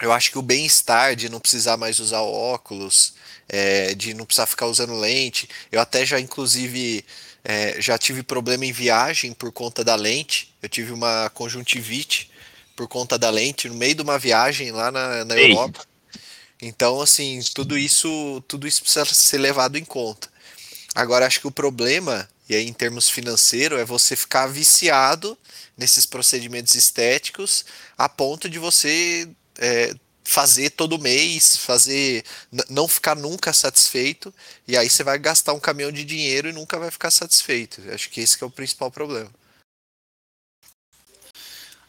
[0.01, 3.13] Eu acho que o bem-estar de não precisar mais usar óculos,
[3.51, 5.49] é, de não precisar ficar usando lente.
[5.69, 7.03] Eu até já, inclusive,
[7.43, 10.55] é, já tive problema em viagem por conta da lente.
[10.63, 12.31] Eu tive uma conjuntivite
[12.77, 15.35] por conta da lente no meio de uma viagem lá na, na.
[15.35, 15.85] Europa.
[16.61, 20.29] Então, assim, tudo isso, tudo isso precisa ser levado em conta.
[20.95, 25.37] Agora, acho que o problema, e aí em termos financeiros, é você ficar viciado
[25.77, 27.65] nesses procedimentos estéticos
[27.97, 29.27] a ponto de você
[29.57, 29.93] é,
[30.23, 32.23] fazer todo mês, fazer
[32.69, 34.33] não ficar nunca satisfeito,
[34.67, 37.81] e aí você vai gastar um caminhão de dinheiro e nunca vai ficar satisfeito.
[37.91, 39.31] Acho que esse que é o principal problema.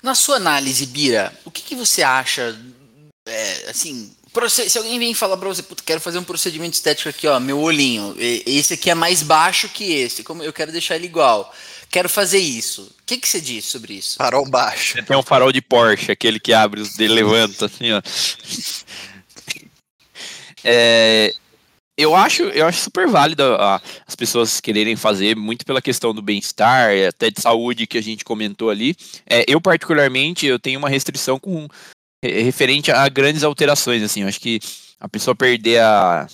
[0.03, 2.59] Na sua análise, Bira, o que, que você acha,
[3.26, 4.12] é, assim,
[4.49, 8.16] se alguém vem falar para você, quero fazer um procedimento estético aqui, ó, meu olhinho,
[8.18, 11.55] esse aqui é mais baixo que esse, como eu quero deixar ele igual
[11.93, 12.82] quero fazer isso.
[12.82, 14.16] O que, que você diz sobre isso?
[14.16, 15.01] Farol baixo.
[15.05, 18.03] Tem um farol de Porsche, aquele que abre, os levanta assim, ó.
[20.64, 21.32] É,
[21.99, 26.22] eu acho, eu acho super válido ó, as pessoas quererem fazer muito pela questão do
[26.22, 28.97] bem-estar, até de saúde que a gente comentou ali.
[29.28, 31.68] É, eu particularmente eu tenho uma restrição com
[32.24, 34.22] referente a grandes alterações, assim.
[34.22, 34.61] Eu acho que
[35.01, 36.28] a pessoa perder a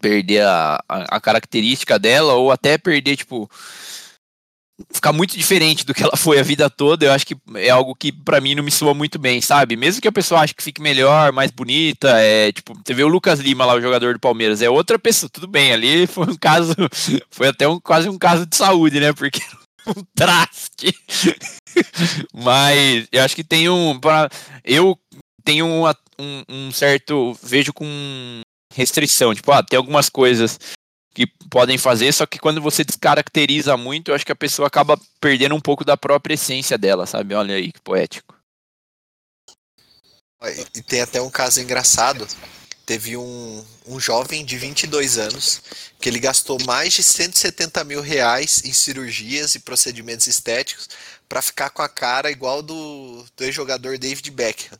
[0.00, 3.48] perder a, a, a característica dela ou até perder tipo
[4.90, 7.94] ficar muito diferente do que ela foi a vida toda, eu acho que é algo
[7.94, 9.76] que para mim não me soa muito bem, sabe?
[9.76, 13.08] Mesmo que a pessoa ache que fique melhor, mais bonita, é tipo, você vê o
[13.08, 16.36] Lucas Lima lá, o jogador do Palmeiras, é outra pessoa, tudo bem, ali foi um
[16.36, 16.74] caso,
[17.30, 19.12] foi até um, quase um caso de saúde, né?
[19.12, 19.40] Porque
[19.86, 20.94] um traste.
[22.32, 23.98] Mas eu acho que tem um,
[24.64, 24.98] eu
[25.44, 27.86] tenho um, um, um certo, vejo com
[28.74, 30.58] restrição, tipo, ah, tem algumas coisas
[31.14, 34.98] que podem fazer, só que quando você descaracteriza muito, eu acho que a pessoa acaba
[35.20, 37.34] perdendo um pouco da própria essência dela, sabe?
[37.34, 38.34] Olha aí que poético.
[40.74, 42.26] E tem até um caso engraçado.
[42.84, 45.62] Teve um, um jovem de 22 anos
[46.00, 50.88] que ele gastou mais de 170 mil reais em cirurgias e procedimentos estéticos
[51.28, 54.76] para ficar com a cara igual do, do ex-jogador David Beckham.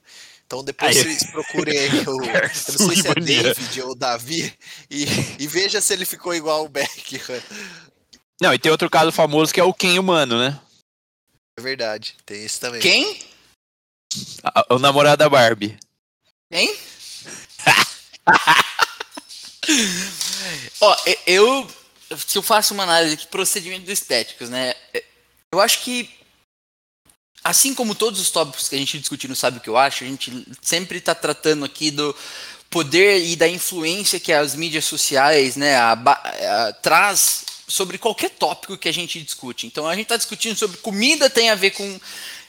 [0.52, 2.20] Então depois aí, vocês procurem aí o.
[2.28, 4.54] Eu não sei se é David ou Davi
[4.90, 5.04] e,
[5.38, 7.18] e veja se ele ficou igual o Beck.
[8.38, 10.60] Não, e tem outro caso famoso que é o Ken humano, né?
[11.58, 12.82] É verdade, tem esse também.
[12.82, 13.18] Quem?
[14.68, 15.78] o namorado da Barbie.
[16.52, 16.76] Quem?
[20.82, 20.96] Ó,
[21.26, 21.66] eu.
[22.28, 24.74] Se eu faço uma análise de procedimentos estéticos, né?
[25.50, 26.10] Eu acho que
[27.42, 30.04] assim como todos os tópicos que a gente discutiu no Sabe o que eu acho,
[30.04, 32.14] a gente sempre está tratando aqui do
[32.70, 38.78] poder e da influência que as mídias sociais né, a, a, traz sobre qualquer tópico
[38.78, 39.66] que a gente discute.
[39.66, 42.00] Então a gente está discutindo sobre comida tem a ver com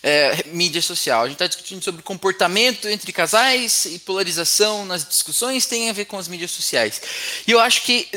[0.03, 1.23] é, mídia social.
[1.23, 6.05] A gente está discutindo sobre comportamento entre casais e polarização nas discussões tem a ver
[6.05, 7.01] com as mídias sociais.
[7.47, 8.07] E eu acho que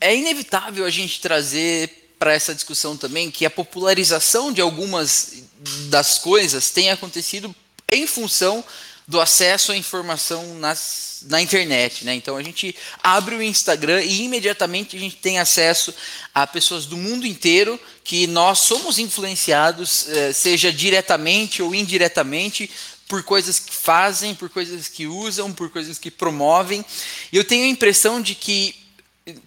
[0.00, 5.42] é inevitável a gente trazer para essa discussão também que a popularização de algumas
[5.90, 7.52] das coisas tem acontecido
[7.90, 8.64] em função
[9.08, 12.14] do acesso à informação nas, na internet, né?
[12.14, 15.92] Então a gente abre o Instagram e imediatamente a gente tem acesso
[16.32, 22.70] a pessoas do mundo inteiro que nós somos influenciados, eh, seja diretamente ou indiretamente,
[23.08, 26.84] por coisas que fazem, por coisas que usam, por coisas que promovem.
[27.32, 28.76] E eu tenho a impressão de que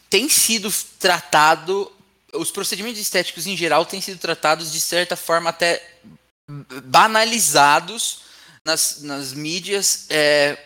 [0.09, 0.69] tem sido
[0.99, 1.89] tratado
[2.37, 5.81] os procedimentos estéticos em geral têm sido tratados de certa forma até
[6.83, 8.19] banalizados
[8.63, 10.05] nas, nas mídias.
[10.09, 10.57] É,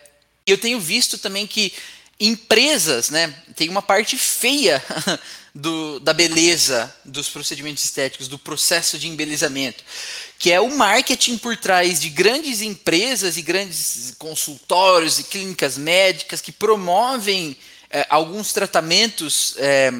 [0.45, 1.74] eu tenho visto também que
[2.20, 4.84] empresas, né, tem uma parte feia
[5.55, 9.84] do, da beleza dos procedimentos estéticos, do processo de embelezamento,
[10.38, 16.41] que é o marketing por trás de grandes empresas e grandes consultórios e clínicas médicas
[16.41, 17.57] que promovem
[17.89, 19.91] é, alguns tratamentos é,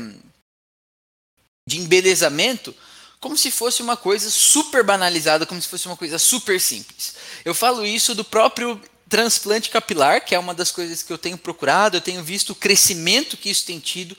[1.70, 2.76] de embelezamento
[3.20, 7.14] como se fosse uma coisa super banalizada, como se fosse uma coisa super simples.
[7.46, 11.38] Eu falo isso do próprio transplante capilar, que é uma das coisas que eu tenho
[11.38, 14.16] procurado, eu tenho visto o crescimento que isso tem tido,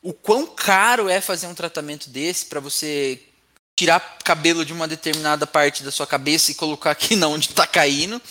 [0.00, 3.20] o quão caro é fazer um tratamento desse para você
[3.74, 7.66] tirar cabelo de uma determinada parte da sua cabeça e colocar aqui na onde está
[7.66, 8.22] caindo.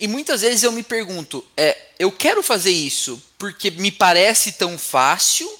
[0.00, 4.78] E muitas vezes eu me pergunto, é, eu quero fazer isso porque me parece tão
[4.78, 5.50] fácil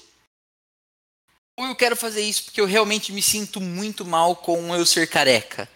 [1.56, 5.08] ou eu quero fazer isso porque eu realmente me sinto muito mal com eu ser
[5.08, 5.68] careca.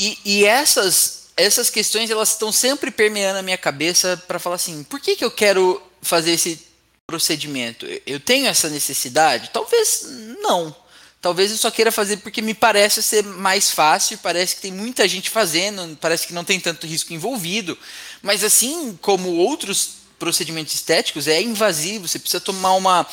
[0.00, 4.82] E, e essas, essas questões elas estão sempre permeando a minha cabeça para falar assim:
[4.84, 6.66] por que, que eu quero fazer esse
[7.06, 7.86] procedimento?
[8.06, 9.50] Eu tenho essa necessidade?
[9.52, 10.04] Talvez
[10.42, 10.74] não.
[11.20, 15.08] Talvez eu só queira fazer porque me parece ser mais fácil, parece que tem muita
[15.08, 17.76] gente fazendo, parece que não tem tanto risco envolvido.
[18.22, 23.06] Mas assim como outros procedimentos estéticos é invasivo, você precisa tomar uma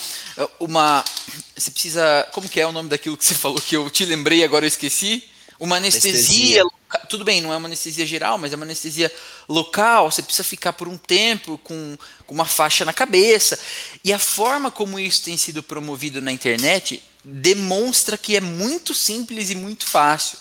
[0.60, 1.04] uma
[1.56, 4.44] você precisa, como que é o nome daquilo que você falou que eu te lembrei
[4.44, 5.24] agora eu esqueci?
[5.58, 6.64] Uma anestesia, anestesia.
[7.08, 9.10] tudo bem, não é uma anestesia geral, mas é uma anestesia
[9.48, 13.58] local, você precisa ficar por um tempo com, com uma faixa na cabeça.
[14.04, 19.50] E a forma como isso tem sido promovido na internet demonstra que é muito simples
[19.50, 20.38] e muito fácil.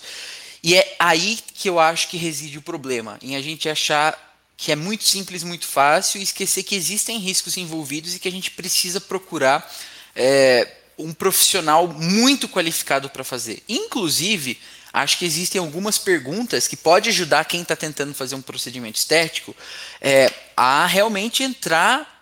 [0.63, 4.73] E é aí que eu acho que reside o problema, em a gente achar que
[4.73, 8.51] é muito simples, muito fácil, e esquecer que existem riscos envolvidos e que a gente
[8.51, 9.73] precisa procurar
[10.15, 13.63] é, um profissional muito qualificado para fazer.
[13.69, 14.59] Inclusive,
[14.93, 19.55] acho que existem algumas perguntas que pode ajudar quem está tentando fazer um procedimento estético
[20.01, 22.15] é, a realmente entrar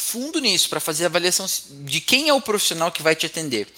[0.00, 1.46] fundo nisso, para fazer a avaliação
[1.84, 3.68] de quem é o profissional que vai te atender.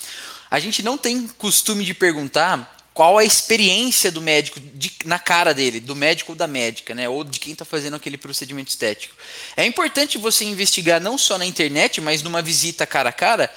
[0.50, 5.54] A gente não tem costume de perguntar qual a experiência do médico de, na cara
[5.54, 7.08] dele, do médico ou da médica, né?
[7.08, 9.14] Ou de quem está fazendo aquele procedimento estético.
[9.56, 13.52] É importante você investigar não só na internet, mas numa visita cara a cara.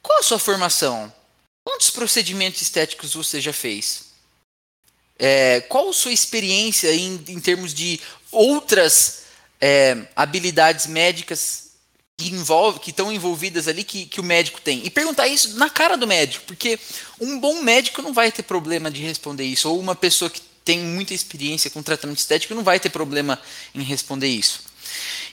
[0.00, 1.12] Qual a sua formação?
[1.64, 4.06] Quantos procedimentos estéticos você já fez?
[5.18, 7.98] É, qual a sua experiência em, em termos de
[8.30, 9.24] outras
[9.60, 11.65] é, habilidades médicas
[12.16, 14.80] que envolve, que estão envolvidas ali que, que o médico tem.
[14.84, 16.78] E perguntar isso na cara do médico, porque
[17.20, 20.80] um bom médico não vai ter problema de responder isso, ou uma pessoa que tem
[20.80, 23.38] muita experiência com tratamento estético não vai ter problema
[23.74, 24.64] em responder isso.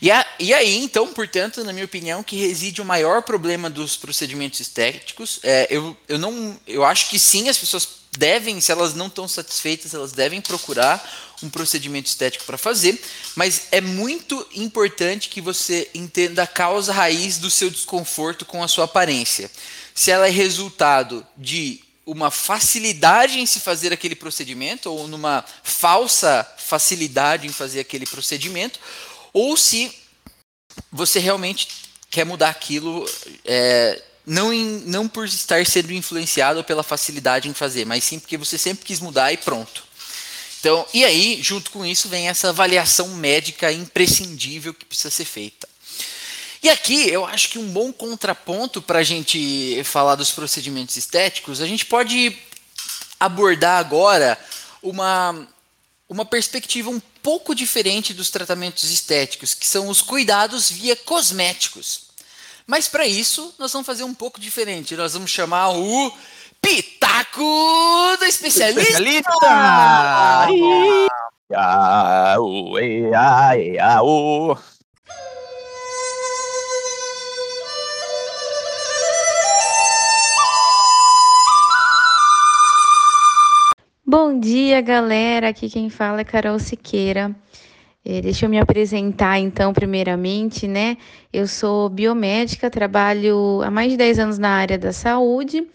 [0.01, 3.95] E, a, e aí, então, portanto, na minha opinião, que reside o maior problema dos
[3.95, 5.39] procedimentos estéticos.
[5.41, 9.28] É, eu, eu, não, eu acho que sim, as pessoas devem, se elas não estão
[9.28, 11.03] satisfeitas, elas devem procurar
[11.41, 13.01] um procedimento estético para fazer,
[13.36, 18.68] mas é muito importante que você entenda a causa raiz do seu desconforto com a
[18.68, 19.51] sua aparência.
[19.93, 26.47] Se ela é resultado de uma facilidade em se fazer aquele procedimento, ou numa falsa
[26.57, 28.80] facilidade em fazer aquele procedimento,
[29.32, 29.93] ou se
[30.91, 31.68] você realmente
[32.09, 33.09] quer mudar aquilo,
[33.45, 38.38] é, não, em, não por estar sendo influenciado pela facilidade em fazer, mas sim porque
[38.38, 39.84] você sempre quis mudar e pronto.
[40.59, 45.67] Então, e aí, junto com isso, vem essa avaliação médica imprescindível que precisa ser feita.
[46.63, 51.59] E aqui, eu acho que um bom contraponto para a gente falar dos procedimentos estéticos,
[51.59, 52.38] a gente pode
[53.19, 54.39] abordar agora
[54.82, 55.45] uma,
[56.07, 62.03] uma perspectiva um pouco diferente dos tratamentos estéticos, que são os cuidados via cosméticos.
[62.66, 64.95] Mas para isso, nós vamos fazer um pouco diferente.
[64.95, 66.11] Nós vamos chamar o
[66.61, 67.41] Pitaco
[68.18, 68.82] do Especialista!
[68.82, 69.32] especialista!
[84.05, 85.49] Bom dia, galera.
[85.49, 87.36] Aqui quem fala é Carol Siqueira.
[88.06, 90.97] É, deixa eu me apresentar então, primeiramente, né?
[91.32, 95.66] Eu sou biomédica, trabalho há mais de 10 anos na área da saúde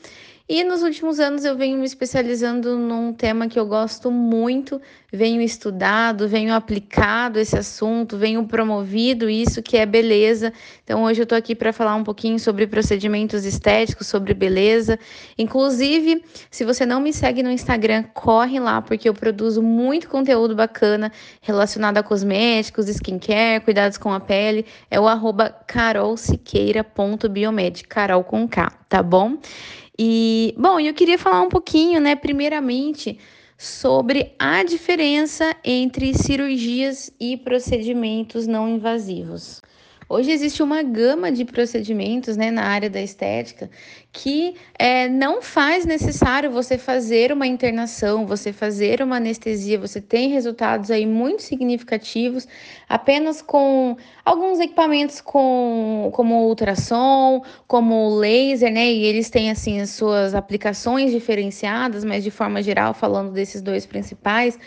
[0.49, 4.81] e nos últimos anos eu venho me especializando num tema que eu gosto muito,
[5.13, 10.51] venho estudado, venho aplicado esse assunto, venho promovido isso que é beleza.
[10.83, 14.99] Então hoje eu estou aqui para falar um pouquinho sobre procedimentos estéticos, sobre beleza.
[15.37, 20.55] Inclusive, se você não me segue no Instagram, corre lá porque eu produzo muito conteúdo
[20.55, 24.65] bacana relacionado a cosméticos, skincare, cuidados com a pele.
[24.91, 29.37] É o arroba carolsiqueira.biomed, Carol com K, tá bom?
[29.99, 33.19] E, bom, eu queria falar um pouquinho, né, primeiramente,
[33.57, 39.61] sobre a diferença entre cirurgias e procedimentos não invasivos.
[40.09, 43.69] Hoje existe uma gama de procedimentos né, na área da estética
[44.11, 50.31] que é, não faz necessário você fazer uma internação, você fazer uma anestesia, você tem
[50.31, 52.49] resultados aí muito significativos
[52.89, 58.91] apenas com alguns equipamentos com, como ultrassom, como laser, né?
[58.91, 63.85] E eles têm assim as suas aplicações diferenciadas, mas de forma geral, falando desses dois
[63.85, 64.59] principais.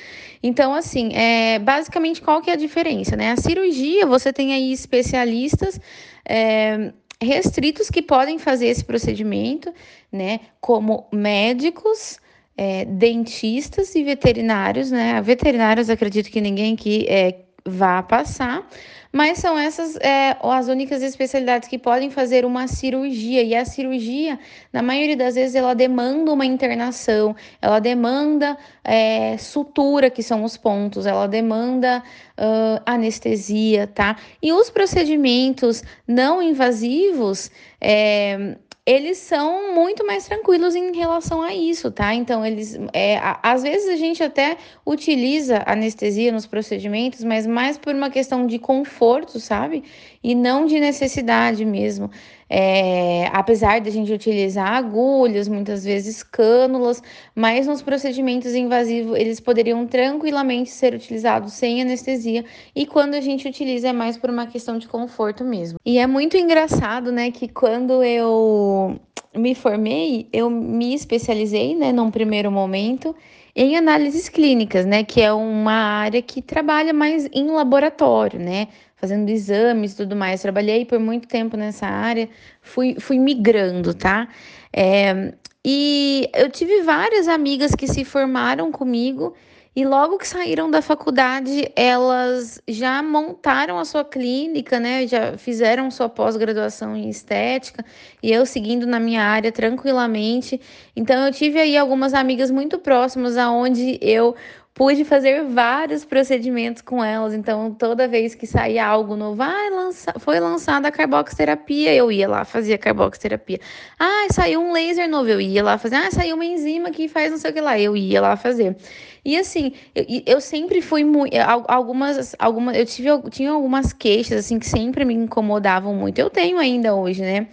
[0.44, 3.32] Então, assim, é, basicamente qual que é a diferença, né?
[3.32, 5.80] A cirurgia, você tem aí especialistas
[6.26, 9.74] é, restritos que podem fazer esse procedimento,
[10.12, 10.40] né?
[10.60, 12.20] Como médicos,
[12.58, 15.22] é, dentistas e veterinários, né?
[15.22, 17.32] Veterinários, acredito que ninguém aqui é,
[17.66, 18.68] vá passar,
[19.12, 23.44] mas são essas é, as únicas especialidades que podem fazer uma cirurgia.
[23.44, 24.40] E a cirurgia,
[24.72, 30.56] na maioria das vezes, ela demanda uma internação, ela demanda é, sutura, que são os
[30.56, 32.02] pontos, ela demanda
[32.38, 34.16] uh, anestesia, tá?
[34.42, 38.56] E os procedimentos não invasivos, é,
[38.92, 42.14] eles são muito mais tranquilos em relação a isso, tá?
[42.14, 42.78] Então, eles.
[42.92, 48.46] É, às vezes a gente até utiliza anestesia nos procedimentos, mas mais por uma questão
[48.46, 49.86] de conforto, sabe?
[50.22, 52.12] E não de necessidade mesmo.
[52.54, 57.02] É, apesar de a gente utilizar agulhas, muitas vezes cânulas,
[57.34, 62.44] mas nos procedimentos invasivos eles poderiam tranquilamente ser utilizados sem anestesia
[62.76, 65.80] e quando a gente utiliza é mais por uma questão de conforto mesmo.
[65.86, 69.00] E é muito engraçado, né, que quando eu
[69.34, 73.16] me formei, eu me especializei, né, num primeiro momento
[73.56, 78.68] em análises clínicas, né, que é uma área que trabalha mais em laboratório, né,
[79.02, 80.42] fazendo exames e tudo mais.
[80.42, 82.30] Trabalhei por muito tempo nessa área,
[82.62, 84.30] fui, fui migrando, tá?
[84.72, 85.34] É,
[85.66, 89.34] e eu tive várias amigas que se formaram comigo
[89.74, 95.08] e logo que saíram da faculdade, elas já montaram a sua clínica, né?
[95.08, 97.86] Já fizeram sua pós-graduação em estética
[98.22, 100.60] e eu seguindo na minha área tranquilamente.
[100.94, 104.36] Então eu tive aí algumas amigas muito próximas aonde eu
[104.74, 107.34] pude fazer vários procedimentos com elas.
[107.34, 110.14] Então, toda vez que saía algo novo, ah, lança...
[110.20, 113.60] foi lançada a carboxterapia, eu ia lá fazer a carboxterapia.
[114.00, 115.96] Ah, saiu um laser novo, eu ia lá fazer.
[115.96, 118.76] Ah, saiu uma enzima que faz não sei o que lá, eu ia lá fazer.
[119.24, 121.36] E assim, eu, eu sempre fui muito.
[121.68, 122.76] Algumas, algumas.
[122.76, 126.18] Eu tive, tinha algumas queixas, assim, que sempre me incomodavam muito.
[126.20, 127.48] Eu tenho ainda hoje, né?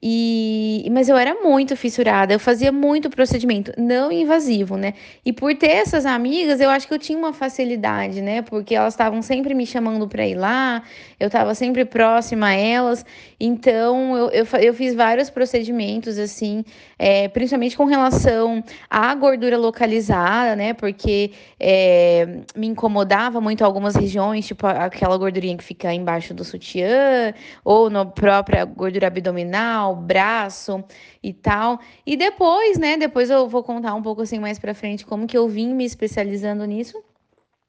[0.00, 4.94] E, mas eu era muito fissurada, eu fazia muito procedimento não invasivo, né?
[5.24, 8.42] E por ter essas amigas, eu acho que eu tinha uma facilidade, né?
[8.42, 10.84] Porque elas estavam sempre me chamando para ir lá,
[11.18, 13.04] eu estava sempre próxima a elas,
[13.40, 16.64] então eu, eu, eu fiz vários procedimentos, assim,
[16.96, 20.74] é, principalmente com relação à gordura localizada, né?
[20.74, 27.34] Porque é, me incomodava muito algumas regiões, tipo aquela gordurinha que fica embaixo do sutiã,
[27.64, 30.82] ou na própria gordura abdominal braço
[31.22, 31.80] e tal.
[32.06, 35.36] E depois, né, depois eu vou contar um pouco assim mais para frente como que
[35.36, 37.02] eu vim me especializando nisso.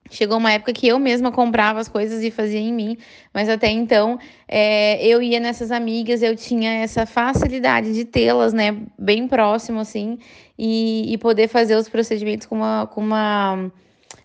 [0.10, 2.98] Chegou uma época que eu mesma comprava as coisas e fazia em mim,
[3.32, 4.18] mas até então
[4.48, 10.18] é, eu ia nessas amigas, eu tinha essa facilidade de tê-las, né, bem próximo assim,
[10.58, 13.72] e, e poder fazer os procedimentos com uma, com uma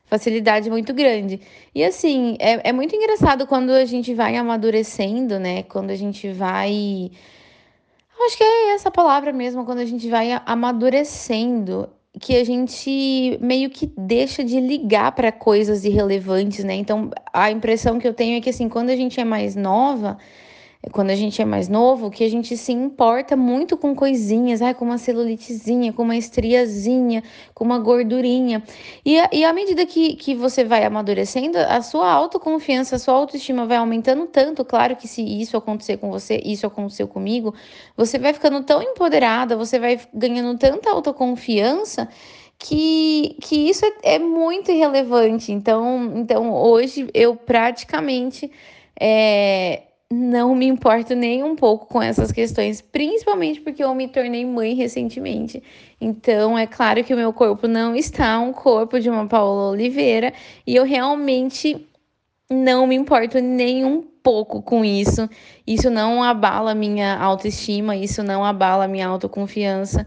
[0.07, 1.40] facilidade muito grande.
[1.74, 6.32] E assim, é, é muito engraçado quando a gente vai amadurecendo, né, quando a gente
[6.32, 7.11] vai
[8.21, 11.89] Acho que é essa palavra mesmo, quando a gente vai amadurecendo,
[12.21, 16.75] que a gente meio que deixa de ligar para coisas irrelevantes, né?
[16.75, 20.17] Então, a impressão que eu tenho é que, assim, quando a gente é mais nova,
[20.93, 24.74] quando a gente é mais novo, que a gente se importa muito com coisinhas, ai,
[24.74, 27.22] com uma celulitezinha, com uma estriazinha,
[27.55, 28.62] com uma gordurinha.
[29.05, 33.66] E, e à medida que, que você vai amadurecendo, a sua autoconfiança, a sua autoestima
[33.66, 34.64] vai aumentando tanto.
[34.64, 37.55] Claro que se isso acontecer com você, isso aconteceu comigo,
[37.97, 42.09] você vai ficando tão empoderada, você vai ganhando tanta autoconfiança
[42.59, 45.53] que, que isso é, é muito irrelevante.
[45.53, 48.51] Então, então, hoje eu praticamente.
[48.99, 49.82] É,
[50.15, 54.75] não me importo nem um pouco com essas questões, principalmente porque eu me tornei mãe
[54.75, 55.62] recentemente.
[56.01, 60.33] Então, é claro que o meu corpo não está um corpo de uma Paula Oliveira
[60.67, 61.89] e eu realmente
[62.49, 65.29] não me importo nem um pouco com isso.
[65.67, 70.07] Isso não abala minha autoestima, isso não abala minha autoconfiança.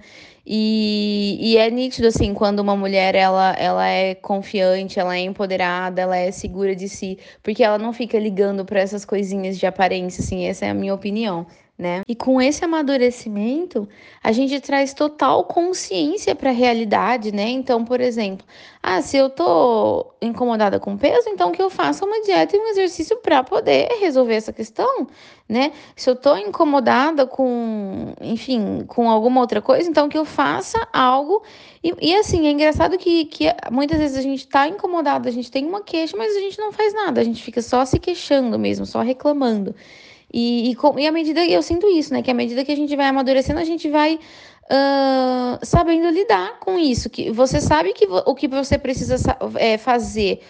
[0.50, 6.02] E, e é nítido, assim, quando uma mulher, ela, ela é confiante, ela é empoderada,
[6.02, 10.24] ela é segura de si, porque ela não fica ligando para essas coisinhas de aparência,
[10.24, 11.46] assim, essa é a minha opinião
[11.78, 12.02] né?
[12.08, 13.88] E com esse amadurecimento,
[14.24, 17.50] a gente traz total consciência para a realidade, né?
[17.50, 18.46] Então, por exemplo,
[18.82, 22.68] ah, se eu tô incomodada com peso, então que eu faça uma dieta e um
[22.68, 25.06] exercício para poder resolver essa questão,
[25.48, 25.72] né?
[25.96, 31.44] Se eu tô incomodada com, enfim, com alguma outra coisa, então que eu faça algo.
[31.84, 35.52] E, e assim, é engraçado que, que muitas vezes a gente tá incomodado, a gente
[35.52, 38.58] tem uma queixa, mas a gente não faz nada, a gente fica só se queixando
[38.58, 39.76] mesmo, só reclamando.
[40.34, 42.22] E, e, e à medida eu sinto isso, né?
[42.22, 46.78] Que à medida que a gente vai amadurecendo, a gente vai uh, sabendo lidar com
[46.78, 47.10] isso.
[47.10, 49.16] Que você sabe que o que você precisa
[49.56, 50.42] é, fazer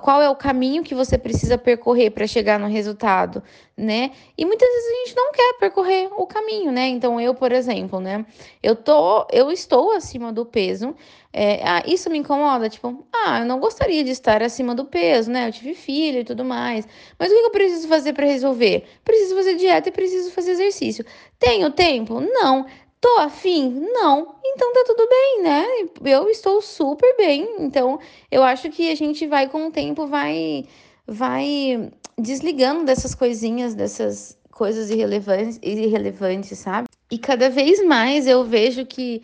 [0.00, 3.42] qual é o caminho que você precisa percorrer para chegar no resultado,
[3.76, 4.12] né?
[4.38, 6.86] E muitas vezes a gente não quer percorrer o caminho, né?
[6.88, 8.24] Então eu, por exemplo, né?
[8.62, 10.94] Eu tô, eu estou acima do peso.
[11.32, 15.30] É, ah, isso me incomoda, tipo, ah, eu não gostaria de estar acima do peso,
[15.30, 15.48] né?
[15.48, 16.86] Eu tive filho e tudo mais.
[17.18, 18.84] Mas o que eu preciso fazer para resolver?
[19.04, 21.04] Preciso fazer dieta e preciso fazer exercício.
[21.38, 22.20] Tenho tempo?
[22.20, 22.66] Não.
[23.02, 23.68] Tô afim?
[23.92, 24.36] Não.
[24.44, 25.66] Então tá tudo bem, né?
[26.04, 27.56] Eu estou super bem.
[27.58, 27.98] Então
[28.30, 30.64] eu acho que a gente vai com o tempo, vai,
[31.04, 36.86] vai desligando dessas coisinhas, dessas coisas irrelevantes, irrelevantes, sabe?
[37.10, 39.20] E cada vez mais eu vejo que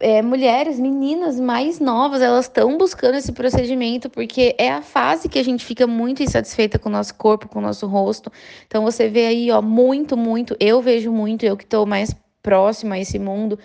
[0.00, 5.38] é, mulheres, meninas mais novas, elas estão buscando esse procedimento porque é a fase que
[5.38, 8.32] a gente fica muito insatisfeita com o nosso corpo, com o nosso rosto.
[8.66, 12.14] Então você vê aí, ó, muito, muito, eu vejo muito, eu que estou mais
[12.48, 13.58] próxima a esse mundo,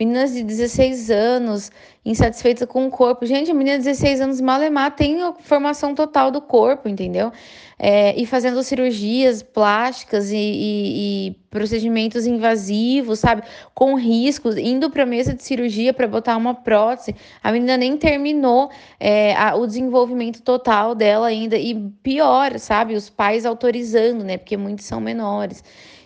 [0.00, 1.70] Meninas de 16 anos,
[2.02, 3.26] insatisfeitas com o corpo.
[3.26, 7.30] Gente, a menina de 16 anos, malemar, tem a formação total do corpo, entendeu?
[7.78, 13.42] É, e fazendo cirurgias plásticas e, e, e, procedimentos invasivos, sabe?
[13.74, 17.14] Com riscos, indo para mesa de cirurgia para botar uma prótese.
[17.42, 21.58] A menina nem terminou é, a, o desenvolvimento total dela ainda.
[21.58, 22.94] E pior, sabe?
[22.94, 24.38] Os pais autorizando, né?
[24.38, 25.62] Porque muitos são menores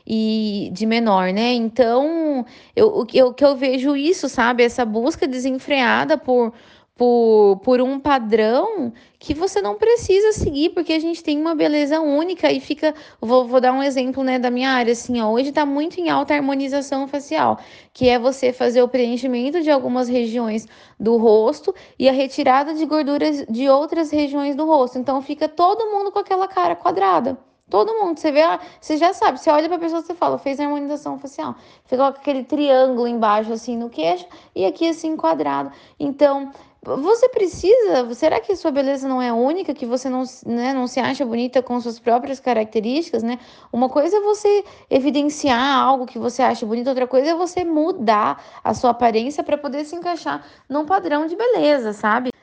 [0.07, 1.53] e de menor, né?
[1.53, 2.45] Então,
[2.77, 4.63] eu, o que eu, que eu vejo isso, sabe?
[4.63, 6.53] Essa busca desenfreada por,
[6.95, 12.01] por, por um padrão que você não precisa seguir, porque a gente tem uma beleza
[12.01, 12.95] única e fica.
[13.21, 16.11] Vou, vou dar um exemplo né, da minha área, assim, ó, hoje está muito em
[16.11, 17.59] alta harmonização facial,
[17.93, 20.67] que é você fazer o preenchimento de algumas regiões
[21.01, 24.99] do rosto e a retirada de gorduras de outras regiões do rosto.
[24.99, 27.39] Então fica todo mundo com aquela cara quadrada.
[27.71, 28.43] Todo mundo, você vê,
[28.81, 31.55] você já sabe, você olha pra pessoa você fala, fez harmonização facial.
[31.87, 35.73] Fica com aquele triângulo embaixo, assim, no queixo, e aqui, assim, quadrado.
[35.99, 36.53] Então,
[36.85, 41.01] você precisa, será que sua beleza não é única, que você não, né, não se
[41.01, 43.39] acha bonita com suas próprias características, né?
[43.73, 48.45] Uma coisa é você evidenciar algo que você acha bonito, outra coisa é você mudar
[48.62, 52.34] a sua aparência para poder se encaixar num padrão de beleza, sabe?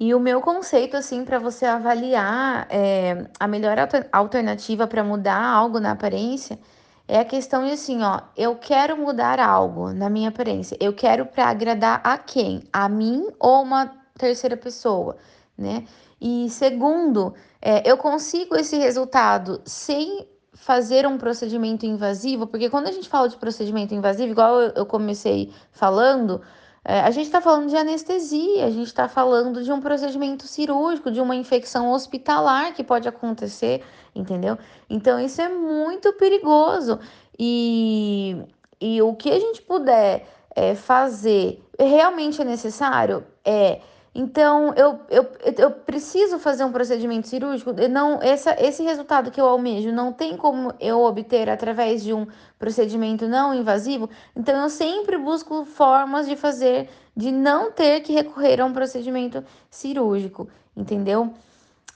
[0.00, 3.76] E o meu conceito, assim, para você avaliar é, a melhor
[4.10, 6.58] alternativa para mudar algo na aparência
[7.06, 10.74] é a questão de assim, ó, eu quero mudar algo na minha aparência.
[10.80, 12.62] Eu quero para agradar a quem?
[12.72, 15.18] A mim ou uma terceira pessoa,
[15.58, 15.84] né?
[16.18, 22.92] E segundo, é, eu consigo esse resultado sem fazer um procedimento invasivo, porque quando a
[22.92, 26.40] gente fala de procedimento invasivo, igual eu comecei falando,
[26.84, 31.20] a gente está falando de anestesia, a gente está falando de um procedimento cirúrgico, de
[31.20, 33.82] uma infecção hospitalar que pode acontecer,
[34.14, 34.56] entendeu?
[34.88, 36.98] Então isso é muito perigoso.
[37.38, 38.36] E,
[38.80, 40.26] e o que a gente puder
[40.56, 43.24] é, fazer realmente é necessário?
[43.44, 43.80] É
[44.12, 47.72] então, eu, eu, eu preciso fazer um procedimento cirúrgico.
[47.88, 52.26] Não, essa, esse resultado que eu almejo não tem como eu obter através de um
[52.58, 54.10] procedimento não invasivo.
[54.34, 59.44] Então, eu sempre busco formas de fazer, de não ter que recorrer a um procedimento
[59.70, 61.32] cirúrgico, entendeu?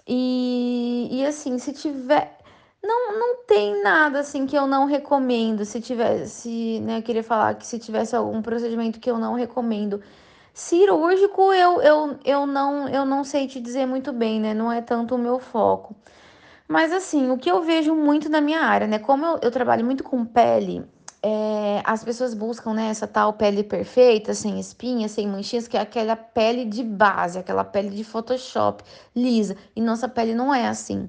[0.06, 2.38] E, e assim, se tiver.
[2.80, 5.64] Não, não tem nada assim que eu não recomendo.
[5.64, 10.00] Se tivesse, né, eu queria falar que se tivesse algum procedimento que eu não recomendo
[10.54, 14.54] Cirúrgico eu, eu, eu, não, eu não sei te dizer muito bem, né?
[14.54, 15.96] Não é tanto o meu foco.
[16.68, 19.00] Mas assim, o que eu vejo muito na minha área, né?
[19.00, 20.86] Como eu, eu trabalho muito com pele,
[21.20, 25.80] é, as pessoas buscam né, essa tal pele perfeita, sem espinhas, sem manchinhas, que é
[25.80, 28.84] aquela pele de base, aquela pele de Photoshop,
[29.16, 29.56] lisa.
[29.74, 31.08] E nossa pele não é assim.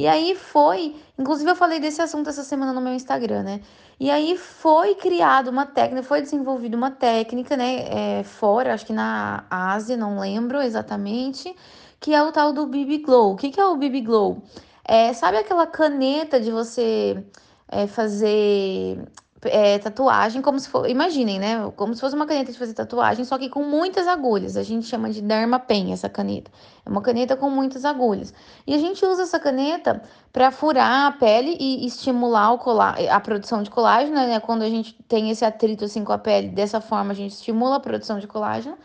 [0.00, 3.60] E aí foi, inclusive eu falei desse assunto essa semana no meu Instagram, né?
[4.00, 8.94] E aí foi criada uma técnica, foi desenvolvida uma técnica, né, é, fora, acho que
[8.94, 11.54] na Ásia, não lembro exatamente,
[12.00, 13.32] que é o tal do BB Glow.
[13.34, 14.42] O que, que é o BB Glow?
[14.82, 17.22] É, sabe aquela caneta de você
[17.68, 19.06] é, fazer
[19.44, 21.72] é, tatuagem como se for, imaginem, né?
[21.76, 24.56] Como se fosse uma caneta de fazer tatuagem, só que com muitas agulhas.
[24.56, 26.50] A gente chama de Dermapen essa caneta.
[26.84, 28.34] É uma caneta com muitas agulhas.
[28.66, 33.62] E a gente usa essa caneta para furar a pele e estimular colá a produção
[33.62, 34.40] de colágeno, né?
[34.40, 37.76] Quando a gente tem esse atrito assim com a pele, dessa forma a gente estimula
[37.76, 38.76] a produção de colágeno.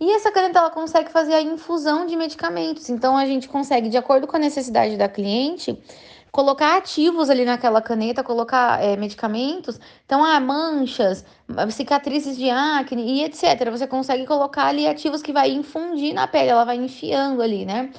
[0.00, 2.88] E essa caneta ela consegue fazer a infusão de medicamentos.
[2.88, 5.78] Então a gente consegue, de acordo com a necessidade da cliente,
[6.30, 9.78] colocar ativos ali naquela caneta, colocar é, medicamentos.
[10.04, 11.24] Então, ah, manchas,
[11.70, 13.70] cicatrizes de acne e etc.
[13.70, 17.92] Você consegue colocar ali ativos que vai infundir na pele, ela vai enfiando ali, né?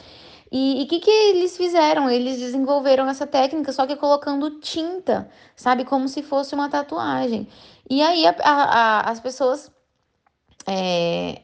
[0.52, 2.10] E o que, que eles fizeram?
[2.10, 5.86] Eles desenvolveram essa técnica, só que colocando tinta, sabe?
[5.86, 7.48] Como se fosse uma tatuagem.
[7.90, 9.72] E aí a, a, a, as pessoas
[10.68, 11.42] é,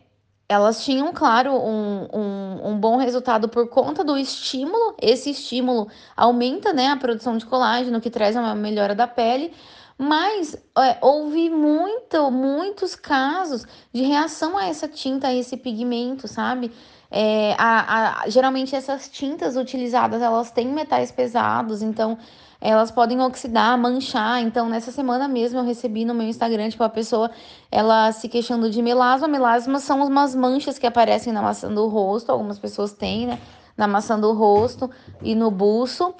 [0.49, 4.95] elas tinham, claro, um, um, um, bom resultado por conta do estímulo.
[5.01, 9.53] Esse estímulo aumenta né, a produção de colágeno, que traz uma melhora da pele.
[9.97, 16.71] Mas é, houve muito, muitos casos de reação a essa tinta, a esse pigmento, sabe?
[17.09, 22.17] É, a, a, geralmente essas tintas utilizadas, elas têm metais pesados, então
[22.59, 24.41] elas podem oxidar, manchar.
[24.41, 27.29] Então, nessa semana mesmo eu recebi no meu Instagram, tipo, a pessoa,
[27.71, 29.27] ela se queixando de melasma.
[29.27, 33.39] Melasma são umas manchas que aparecem na maçã do rosto, algumas pessoas têm, né?
[33.75, 34.89] Na maçã do rosto
[35.21, 36.13] e no buço.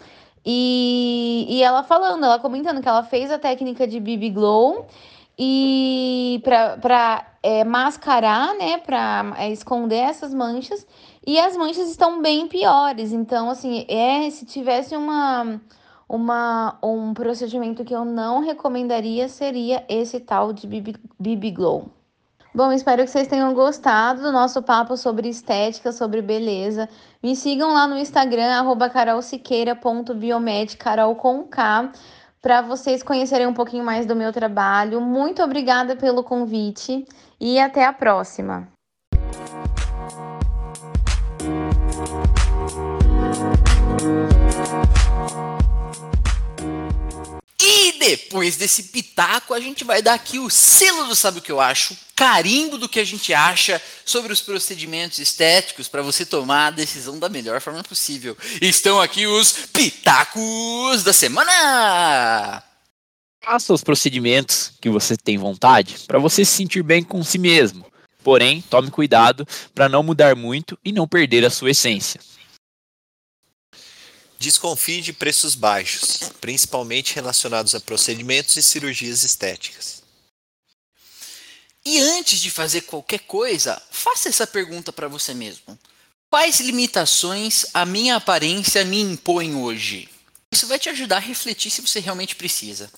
[0.45, 4.87] E, e ela falando, ela comentando que ela fez a técnica de BB Glow,
[5.37, 10.85] e para é, mascarar, né, para é, esconder essas manchas.
[11.25, 13.11] E as manchas estão bem piores.
[13.11, 15.61] Então, assim, é se tivesse uma,
[16.07, 21.91] uma um procedimento que eu não recomendaria seria esse tal de BB, Glow.
[22.53, 26.89] Bom, espero que vocês tenham gostado do nosso papo sobre estética, sobre beleza.
[27.21, 29.21] Me sigam lá no Instagram, arroba carol
[31.15, 31.91] com K,
[32.41, 35.01] para vocês conhecerem um pouquinho mais do meu trabalho.
[35.01, 37.05] Muito obrigada pelo convite
[37.39, 38.76] e até a próxima.
[48.07, 51.59] Depois desse pitaco, a gente vai dar aqui o selo do Sabe o que eu
[51.59, 56.71] acho, carimbo do que a gente acha sobre os procedimentos estéticos para você tomar a
[56.71, 58.37] decisão da melhor forma possível.
[58.61, 62.63] Estão aqui os pitacos da semana!
[63.43, 67.85] Faça os procedimentos que você tem vontade para você se sentir bem com si mesmo.
[68.23, 72.21] Porém, tome cuidado para não mudar muito e não perder a sua essência.
[74.39, 80.03] Desconfie de preços baixos, principalmente relacionados a procedimentos e cirurgias estéticas.
[81.83, 85.79] E antes de fazer qualquer coisa, faça essa pergunta para você mesmo:
[86.29, 90.09] Quais limitações a minha aparência me impõe hoje?
[90.51, 92.91] Isso vai te ajudar a refletir se você realmente precisa.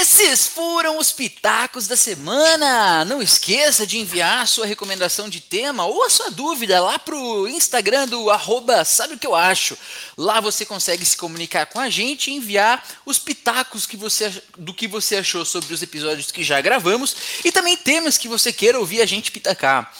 [0.00, 3.04] Esses foram os pitacos da semana.
[3.04, 7.48] Não esqueça de enviar a sua recomendação de tema ou a sua dúvida lá pro
[7.48, 9.76] Instagram do arroba sabe o que eu acho.
[10.16, 14.72] Lá você consegue se comunicar com a gente e enviar os pitacos que você, do
[14.72, 17.14] que você achou sobre os episódios que já gravamos
[17.44, 19.92] e também temas que você queira ouvir a gente pitacar.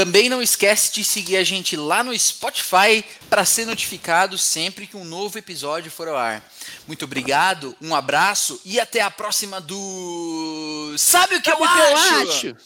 [0.00, 4.96] Também não esquece de seguir a gente lá no Spotify para ser notificado sempre que
[4.96, 6.42] um novo episódio for ao ar.
[6.86, 11.80] Muito obrigado, um abraço e até a próxima do Sabe o que, Sabe eu, que
[11.82, 12.14] acho?
[12.14, 12.56] eu acho?